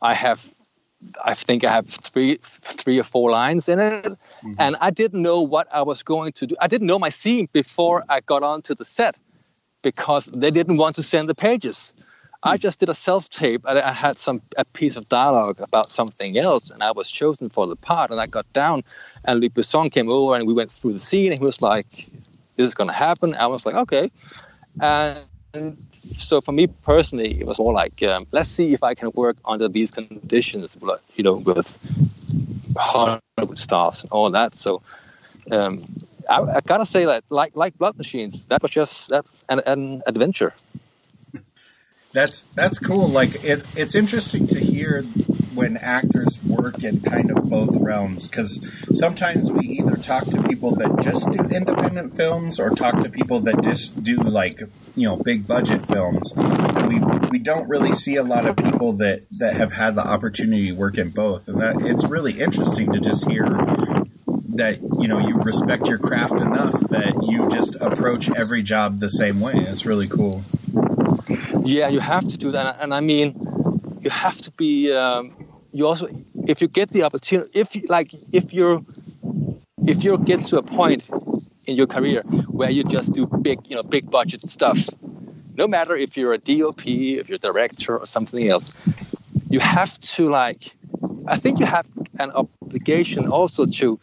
I 0.01 0.13
have 0.13 0.53
I 1.23 1.33
think 1.33 1.63
I 1.63 1.71
have 1.71 1.87
three 1.87 2.39
three 2.43 2.99
or 2.99 3.03
four 3.03 3.31
lines 3.31 3.69
in 3.69 3.79
it, 3.79 4.03
mm-hmm. 4.03 4.53
and 4.59 4.75
I 4.81 4.89
didn't 4.89 5.21
know 5.21 5.41
what 5.41 5.67
I 5.71 5.81
was 5.81 6.03
going 6.03 6.33
to 6.33 6.47
do. 6.47 6.55
I 6.59 6.67
didn't 6.67 6.87
know 6.87 6.99
my 6.99 7.09
scene 7.09 7.47
before 7.53 8.03
I 8.09 8.19
got 8.19 8.43
onto 8.43 8.75
the 8.75 8.85
set 8.85 9.15
because 9.81 10.25
they 10.33 10.51
didn't 10.51 10.77
want 10.77 10.95
to 10.95 11.03
send 11.03 11.29
the 11.29 11.35
pages. 11.35 11.93
I 12.43 12.57
just 12.57 12.79
did 12.79 12.89
a 12.89 12.95
self 12.95 13.29
tape. 13.29 13.63
And 13.67 13.77
I 13.79 13.93
had 13.93 14.17
some 14.17 14.41
a 14.57 14.65
piece 14.65 14.95
of 14.95 15.07
dialogue 15.09 15.59
about 15.59 15.91
something 15.91 16.37
else, 16.37 16.71
and 16.71 16.83
I 16.83 16.91
was 16.91 17.11
chosen 17.11 17.49
for 17.49 17.67
the 17.67 17.75
part. 17.75 18.11
And 18.11 18.19
I 18.19 18.27
got 18.27 18.51
down, 18.53 18.83
and 19.25 19.39
Luc 19.39 19.53
Besson 19.53 19.91
came 19.91 20.09
over, 20.09 20.35
and 20.35 20.47
we 20.47 20.53
went 20.53 20.71
through 20.71 20.93
the 20.93 20.99
scene. 20.99 21.31
And 21.31 21.39
he 21.39 21.45
was 21.45 21.61
like, 21.61 22.07
"This 22.55 22.67
is 22.67 22.75
going 22.75 22.87
to 22.87 22.93
happen." 22.93 23.35
I 23.35 23.47
was 23.47 23.65
like, 23.65 23.75
"Okay." 23.75 24.11
And 24.79 25.77
so 26.13 26.41
for 26.41 26.53
me 26.53 26.67
personally, 26.67 27.39
it 27.39 27.45
was 27.45 27.59
more 27.59 27.73
like, 27.73 28.01
um, 28.03 28.25
"Let's 28.31 28.49
see 28.49 28.73
if 28.73 28.83
I 28.83 28.95
can 28.95 29.11
work 29.13 29.37
under 29.45 29.67
these 29.67 29.91
conditions." 29.91 30.77
You 31.15 31.23
know, 31.23 31.35
with 31.35 31.77
Hollywood 32.75 33.57
stars 33.57 34.03
and 34.03 34.11
all 34.11 34.31
that. 34.31 34.55
So. 34.55 34.81
Um, 35.51 35.83
I, 36.31 36.55
I, 36.55 36.59
gotta 36.61 36.85
say 36.85 37.05
that, 37.05 37.23
like 37.29 37.55
like 37.55 37.77
Blood 37.77 37.97
Machines, 37.97 38.45
that 38.47 38.61
was 38.61 38.71
just 38.71 39.09
that 39.09 39.25
an, 39.49 39.61
an 39.65 40.03
adventure. 40.07 40.53
That's 42.13 42.43
that's 42.55 42.77
cool. 42.77 43.07
Like 43.07 43.29
it, 43.43 43.65
it's 43.77 43.95
interesting 43.95 44.47
to 44.47 44.59
hear 44.59 45.03
when 45.55 45.77
actors 45.77 46.39
work 46.43 46.83
in 46.83 46.99
kind 47.01 47.31
of 47.31 47.49
both 47.49 47.75
realms 47.77 48.27
because 48.27 48.59
sometimes 48.93 49.51
we 49.51 49.65
either 49.67 49.95
talk 49.95 50.25
to 50.25 50.43
people 50.43 50.75
that 50.75 50.99
just 51.01 51.29
do 51.31 51.39
independent 51.55 52.15
films 52.17 52.59
or 52.59 52.69
talk 52.69 53.01
to 53.01 53.09
people 53.09 53.39
that 53.41 53.61
just 53.63 54.03
do 54.03 54.17
like 54.17 54.59
you 54.95 55.07
know 55.07 55.15
big 55.15 55.47
budget 55.47 55.87
films. 55.87 56.33
We 56.35 56.99
we 57.29 57.39
don't 57.39 57.69
really 57.69 57.93
see 57.93 58.17
a 58.17 58.23
lot 58.23 58.45
of 58.45 58.57
people 58.57 58.93
that 58.93 59.23
that 59.39 59.55
have 59.55 59.71
had 59.71 59.95
the 59.95 60.05
opportunity 60.05 60.71
to 60.71 60.73
work 60.73 60.97
in 60.97 61.11
both, 61.11 61.47
and 61.47 61.61
that 61.61 61.81
it's 61.81 62.03
really 62.03 62.41
interesting 62.41 62.91
to 62.91 62.99
just 62.99 63.29
hear 63.29 63.45
that 64.55 64.81
you 64.99 65.07
know 65.07 65.19
you 65.19 65.35
respect 65.37 65.87
your 65.87 65.97
craft 65.97 66.39
enough 66.39 66.79
that 66.89 67.13
you 67.29 67.49
just 67.49 67.75
approach 67.75 68.29
every 68.31 68.63
job 68.63 68.99
the 68.99 69.09
same 69.09 69.39
way. 69.39 69.53
It's 69.55 69.85
really 69.85 70.07
cool. 70.07 70.43
Yeah, 71.63 71.89
you 71.89 71.99
have 71.99 72.27
to 72.27 72.37
do 72.37 72.51
that, 72.51 72.77
and 72.79 72.93
I 72.93 72.99
mean, 72.99 73.35
you 74.01 74.09
have 74.09 74.37
to 74.41 74.51
be. 74.51 74.91
Um, 74.91 75.33
you 75.71 75.87
also, 75.87 76.07
if 76.47 76.61
you 76.61 76.67
get 76.67 76.89
the 76.89 77.03
opportunity, 77.03 77.49
if 77.53 77.77
like, 77.89 78.13
if 78.31 78.53
you're, 78.53 78.83
if 79.87 80.03
you 80.03 80.17
get 80.17 80.43
to 80.43 80.57
a 80.57 80.63
point 80.63 81.09
in 81.65 81.75
your 81.75 81.87
career 81.87 82.21
where 82.47 82.69
you 82.69 82.83
just 82.83 83.13
do 83.13 83.25
big, 83.25 83.59
you 83.67 83.75
know, 83.75 83.83
big 83.83 84.09
budget 84.11 84.41
stuff, 84.49 84.89
no 85.55 85.67
matter 85.67 85.95
if 85.95 86.17
you're 86.17 86.33
a 86.33 86.37
DOP, 86.37 86.85
if 86.85 87.29
you're 87.29 87.37
a 87.37 87.39
director 87.39 87.97
or 87.97 88.05
something 88.05 88.49
else, 88.49 88.73
you 89.49 89.59
have 89.59 89.99
to 90.01 90.29
like. 90.29 90.75
I 91.27 91.37
think 91.37 91.59
you 91.59 91.65
have 91.65 91.85
an 92.19 92.31
obligation 92.31 93.27
also 93.27 93.65
to 93.65 93.99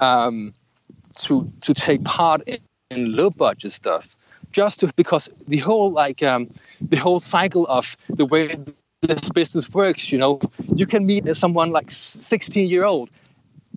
um, 0.00 0.52
to 1.18 1.50
to 1.60 1.74
take 1.74 2.04
part 2.04 2.42
in, 2.46 2.58
in 2.90 3.16
low 3.16 3.30
budget 3.30 3.72
stuff 3.72 4.14
just 4.54 4.80
to, 4.80 4.92
because 4.94 5.28
the 5.48 5.58
whole 5.58 5.90
like 5.90 6.22
um, 6.22 6.48
the 6.80 6.96
whole 6.96 7.20
cycle 7.20 7.66
of 7.66 7.96
the 8.08 8.24
way 8.24 8.56
this 9.02 9.28
business 9.30 9.68
works, 9.74 10.10
you 10.10 10.16
know, 10.16 10.40
you 10.74 10.86
can 10.86 11.04
meet 11.04 11.36
someone 11.36 11.70
like 11.70 11.90
16 11.90 12.70
year 12.70 12.84
old, 12.84 13.10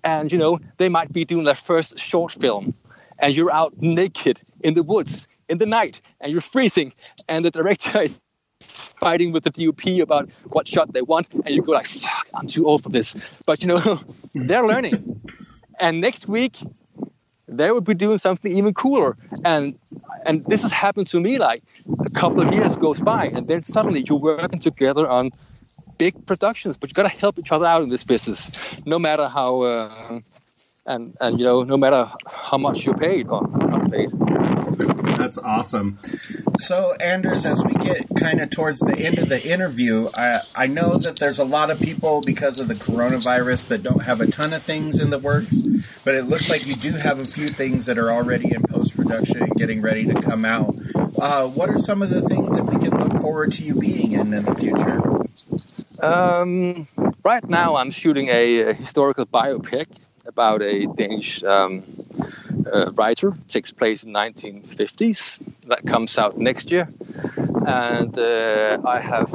and 0.04 0.32
you 0.32 0.38
know 0.38 0.58
they 0.78 0.88
might 0.88 1.12
be 1.12 1.24
doing 1.24 1.44
their 1.44 1.54
first 1.54 1.98
short 1.98 2.32
film, 2.32 2.74
and 3.18 3.36
you're 3.36 3.52
out 3.52 3.74
naked 3.82 4.40
in 4.60 4.74
the 4.74 4.82
woods 4.82 5.28
in 5.48 5.58
the 5.58 5.66
night, 5.66 6.00
and 6.20 6.32
you're 6.32 6.40
freezing, 6.40 6.92
and 7.28 7.44
the 7.44 7.50
director 7.50 8.02
is 8.02 8.18
fighting 9.00 9.32
with 9.32 9.44
the 9.44 9.50
DOP 9.50 10.00
about 10.00 10.30
what 10.52 10.66
shot 10.66 10.92
they 10.92 11.02
want, 11.02 11.28
and 11.44 11.48
you 11.48 11.62
go 11.62 11.72
like, 11.72 11.86
"Fuck, 11.86 12.28
I'm 12.34 12.46
too 12.46 12.66
old 12.66 12.82
for 12.82 12.90
this." 12.90 13.16
But 13.46 13.60
you 13.62 13.68
know, 13.68 14.00
they're 14.34 14.66
learning, 14.66 15.20
and 15.80 16.00
next 16.00 16.28
week 16.28 16.58
they 17.46 17.70
will 17.70 17.80
be 17.80 17.94
doing 17.94 18.18
something 18.18 18.54
even 18.54 18.74
cooler. 18.74 19.16
And 19.44 19.78
and 20.26 20.44
this 20.46 20.62
has 20.62 20.72
happened 20.72 21.06
to 21.08 21.20
me 21.20 21.38
like 21.38 21.62
a 22.04 22.10
couple 22.10 22.40
of 22.46 22.52
years 22.52 22.76
goes 22.76 23.00
by, 23.00 23.26
and 23.26 23.48
then 23.48 23.62
suddenly 23.62 24.04
you're 24.06 24.18
working 24.18 24.58
together 24.58 25.08
on 25.08 25.30
big 25.96 26.26
productions, 26.26 26.76
but 26.76 26.90
you 26.90 26.94
got 26.94 27.10
to 27.10 27.16
help 27.18 27.38
each 27.38 27.52
other 27.52 27.66
out 27.66 27.82
in 27.82 27.88
this 27.88 28.04
business, 28.04 28.50
no 28.86 28.98
matter 28.98 29.28
how. 29.28 29.62
Uh, 29.62 30.20
and, 30.86 31.14
and 31.20 31.38
you 31.38 31.44
know, 31.44 31.62
no 31.64 31.76
matter 31.76 32.10
how 32.26 32.56
much 32.56 32.86
you're 32.86 32.96
paid 32.96 33.28
or 33.28 33.46
not 33.46 33.90
paid. 33.90 34.10
That's 35.18 35.36
awesome. 35.36 35.98
So, 36.58 36.92
Anders, 36.94 37.46
as 37.46 37.62
we 37.64 37.72
get 37.74 38.04
kind 38.16 38.40
of 38.40 38.50
towards 38.50 38.80
the 38.80 38.98
end 38.98 39.18
of 39.18 39.28
the 39.28 39.48
interview, 39.48 40.08
I, 40.16 40.38
I 40.56 40.66
know 40.66 40.94
that 40.98 41.16
there's 41.16 41.38
a 41.38 41.44
lot 41.44 41.70
of 41.70 41.80
people 41.80 42.20
because 42.26 42.60
of 42.60 42.66
the 42.66 42.74
coronavirus 42.74 43.68
that 43.68 43.84
don't 43.84 44.02
have 44.02 44.20
a 44.20 44.26
ton 44.26 44.52
of 44.52 44.62
things 44.64 44.98
in 44.98 45.10
the 45.10 45.20
works, 45.20 45.62
but 46.04 46.16
it 46.16 46.24
looks 46.24 46.50
like 46.50 46.66
you 46.66 46.74
do 46.74 46.92
have 46.92 47.20
a 47.20 47.24
few 47.24 47.46
things 47.46 47.86
that 47.86 47.96
are 47.96 48.10
already 48.10 48.52
in 48.52 48.62
post 48.64 48.96
production 48.96 49.44
and 49.44 49.54
getting 49.54 49.80
ready 49.80 50.04
to 50.06 50.20
come 50.20 50.44
out. 50.44 50.74
Uh, 51.16 51.46
what 51.46 51.70
are 51.70 51.78
some 51.78 52.02
of 52.02 52.10
the 52.10 52.22
things 52.22 52.52
that 52.56 52.64
we 52.64 52.76
can 52.84 52.98
look 52.98 53.22
forward 53.22 53.52
to 53.52 53.62
you 53.62 53.74
being 53.74 54.12
in 54.12 54.34
in 54.34 54.44
the 54.44 54.54
future? 54.56 56.04
Um, 56.04 56.88
right 57.24 57.48
now, 57.48 57.76
I'm 57.76 57.92
shooting 57.92 58.28
a, 58.28 58.62
a 58.62 58.74
historical 58.74 59.26
biopic 59.26 59.86
about 60.26 60.62
a 60.62 60.86
Danish 60.86 61.42
um, 61.44 61.84
uh, 62.72 62.92
writer. 62.92 63.28
It 63.28 63.48
takes 63.48 63.72
place 63.72 64.04
in 64.04 64.12
1950s. 64.12 65.40
That 65.66 65.86
comes 65.86 66.18
out 66.18 66.38
next 66.38 66.70
year, 66.70 66.88
and 67.66 68.18
uh, 68.18 68.78
I 68.84 69.00
have 69.00 69.32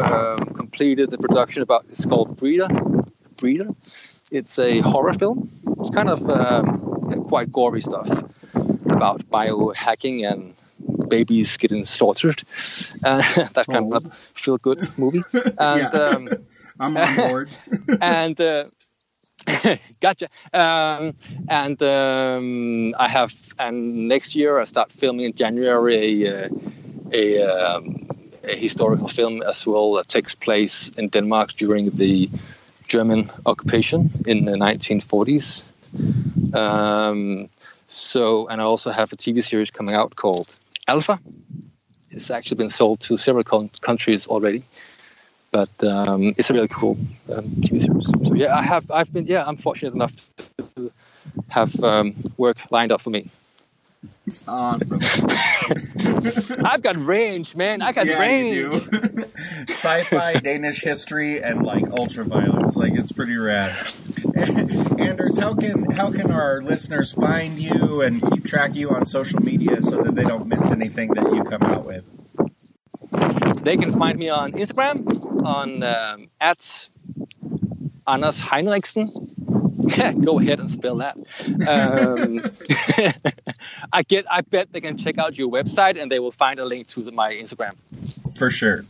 um, 0.00 0.46
completed 0.54 1.10
the 1.10 1.18
production 1.18 1.62
about. 1.62 1.84
It's 1.90 2.06
called 2.06 2.36
Breeder. 2.36 2.68
Breeder. 3.36 3.68
It's 4.30 4.58
a 4.58 4.80
horror 4.80 5.14
film. 5.14 5.48
It's 5.80 5.90
kind 5.90 6.08
of 6.08 6.28
um, 6.28 7.26
quite 7.28 7.52
gory 7.52 7.80
stuff 7.80 8.08
about 8.86 9.20
biohacking 9.30 10.30
and 10.30 10.54
babies 11.08 11.56
getting 11.56 11.84
slaughtered. 11.84 12.42
Uh, 13.04 13.22
that 13.54 13.66
kind 13.66 13.92
oh. 13.92 13.96
of 13.96 14.12
feel 14.34 14.58
good 14.58 14.86
movie. 14.98 15.22
And, 15.58 15.80
yeah. 15.80 15.88
um, 15.88 16.28
I'm 16.80 16.96
on 16.96 17.16
board. 17.16 17.50
and 18.00 18.40
uh, 18.40 18.64
gotcha. 20.00 20.28
Um, 20.52 21.14
and 21.48 21.82
um, 21.82 22.94
I 22.98 23.08
have, 23.08 23.32
and 23.58 24.08
next 24.08 24.34
year 24.34 24.58
I 24.58 24.64
start 24.64 24.92
filming 24.92 25.26
in 25.26 25.34
January 25.34 26.26
a, 26.26 26.48
a, 27.12 27.42
um, 27.42 28.08
a, 28.44 28.56
historical 28.56 29.08
film 29.08 29.42
as 29.42 29.66
well 29.66 29.94
that 29.94 30.08
takes 30.08 30.34
place 30.34 30.90
in 30.96 31.08
Denmark 31.08 31.54
during 31.54 31.90
the 31.90 32.30
German 32.88 33.30
occupation 33.46 34.10
in 34.26 34.44
the 34.44 34.52
1940s. 34.52 35.62
Um, 36.54 37.48
so, 37.88 38.46
and 38.48 38.60
I 38.60 38.64
also 38.64 38.90
have 38.90 39.12
a 39.12 39.16
TV 39.16 39.42
series 39.42 39.70
coming 39.70 39.94
out 39.94 40.16
called 40.16 40.56
Alpha. 40.88 41.20
It's 42.10 42.30
actually 42.30 42.56
been 42.56 42.68
sold 42.68 43.00
to 43.00 43.16
several 43.16 43.44
con- 43.44 43.70
countries 43.80 44.26
already 44.26 44.64
but 45.52 45.84
um, 45.84 46.34
it's 46.36 46.50
a 46.50 46.54
really 46.54 46.68
cool 46.68 46.98
um, 47.30 47.44
TV 47.60 47.80
series. 47.80 48.28
So 48.28 48.34
yeah, 48.34 48.56
I 48.56 48.62
have 48.62 48.90
I've 48.90 49.12
been 49.12 49.26
yeah 49.26 49.44
I'm 49.46 49.56
fortunate 49.56 49.94
enough 49.94 50.12
to 50.78 50.90
have 51.48 51.80
um, 51.84 52.14
work 52.36 52.56
lined 52.70 52.90
up 52.90 53.02
for 53.02 53.10
me. 53.10 53.28
It's 54.26 54.42
awesome. 54.48 55.00
I've 56.64 56.82
got 56.82 56.96
range, 56.96 57.54
man. 57.54 57.82
I 57.82 57.92
got 57.92 58.06
yeah, 58.06 58.18
range. 58.18 58.82
Sci-fi, 59.68 60.34
Danish 60.34 60.82
history, 60.82 61.42
and 61.42 61.62
like 61.62 61.84
ultra 61.92 62.24
violence. 62.24 62.76
Like 62.76 62.94
it's 62.94 63.12
pretty 63.12 63.36
rad. 63.36 63.76
Anders, 64.98 65.38
how 65.38 65.54
can 65.54 65.90
how 65.92 66.10
can 66.10 66.32
our 66.32 66.62
listeners 66.62 67.12
find 67.12 67.58
you 67.58 68.02
and 68.02 68.20
keep 68.32 68.44
track 68.44 68.70
of 68.70 68.76
you 68.76 68.90
on 68.90 69.06
social 69.06 69.40
media 69.40 69.80
so 69.82 70.02
that 70.02 70.14
they 70.16 70.24
don't 70.24 70.48
miss 70.48 70.64
anything 70.64 71.10
that 71.14 71.32
you 71.32 71.44
come 71.44 71.62
out 71.62 71.84
with? 71.84 72.04
They 73.62 73.76
can 73.76 73.92
find 73.96 74.18
me 74.18 74.28
on 74.28 74.52
Instagram 74.52 75.44
on 75.44 75.82
um, 75.82 76.28
at 76.40 76.88
Anders 78.06 78.40
Heinrichsen. 78.40 79.10
Go 80.24 80.40
ahead 80.40 80.60
and 80.60 80.70
spell 80.70 80.96
that. 80.96 81.16
Um, 81.68 82.42
I 83.92 84.02
get. 84.02 84.26
I 84.30 84.40
bet 84.40 84.72
they 84.72 84.80
can 84.80 84.98
check 84.98 85.18
out 85.18 85.38
your 85.38 85.50
website 85.50 86.00
and 86.00 86.10
they 86.10 86.18
will 86.18 86.32
find 86.32 86.58
a 86.60 86.64
link 86.64 86.88
to 86.88 87.10
my 87.12 87.32
Instagram. 87.32 87.74
For 88.36 88.50
sure. 88.50 88.84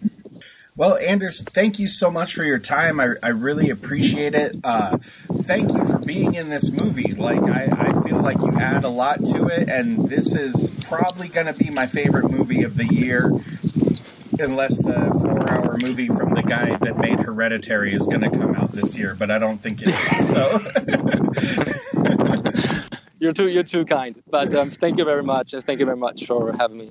Well, 0.74 0.96
Anders, 0.96 1.42
thank 1.42 1.78
you 1.78 1.87
so 1.87 2.11
much 2.11 2.35
for 2.35 2.44
your 2.44 2.58
time. 2.58 2.98
I, 2.98 3.11
I 3.22 3.28
really 3.28 3.68
appreciate 3.68 4.32
it. 4.32 4.56
Uh, 4.64 4.96
thank 5.42 5.70
you 5.70 5.85
for 5.85 5.98
being 5.98 6.35
in 6.35 6.48
this 6.48 6.70
movie. 6.70 7.12
Like, 7.12 7.42
I, 7.42 7.68
I 7.70 8.02
feel 8.02 8.22
like 8.22 8.38
you 8.38 8.58
add 8.58 8.85
a 8.85 8.88
lot 8.88 9.22
to 9.26 9.48
it, 9.48 9.68
and 9.68 10.08
this 10.08 10.35
is 10.35 10.70
probably 10.87 11.28
going 11.28 11.44
to 11.44 11.52
be 11.52 11.68
my 11.68 11.87
favorite 11.87 12.30
movie 12.30 12.62
of 12.62 12.76
the 12.78 12.87
year 12.87 13.30
unless 14.38 14.79
the 14.79 15.11
four-hour 15.21 15.79
movie 15.79 16.09
from 16.09 16.35
the 16.35 16.42
guy 16.42 16.77
that 16.79 16.99
made 16.99 17.21
Hereditary 17.21 17.95
is 17.95 18.07
going 18.07 18.21
to 18.21 18.31
come 18.31 18.55
out 18.55 18.73
this 18.73 18.97
year, 18.97 19.14
but 19.18 19.31
I 19.31 19.38
don't 19.38 19.59
think 19.59 19.81
it 19.83 19.88
is. 19.88 20.29
So. 20.29 20.61
you're 23.18 23.33
too 23.33 23.49
you're 23.49 23.62
too 23.62 23.85
kind, 23.85 24.21
but 24.29 24.55
um, 24.55 24.71
thank 24.71 24.99
you 24.99 25.05
very 25.05 25.23
much. 25.23 25.53
and 25.55 25.64
Thank 25.64 25.81
you 25.81 25.87
very 25.87 25.97
much 25.97 26.27
for 26.27 26.53
having 26.53 26.79
me. 26.79 26.90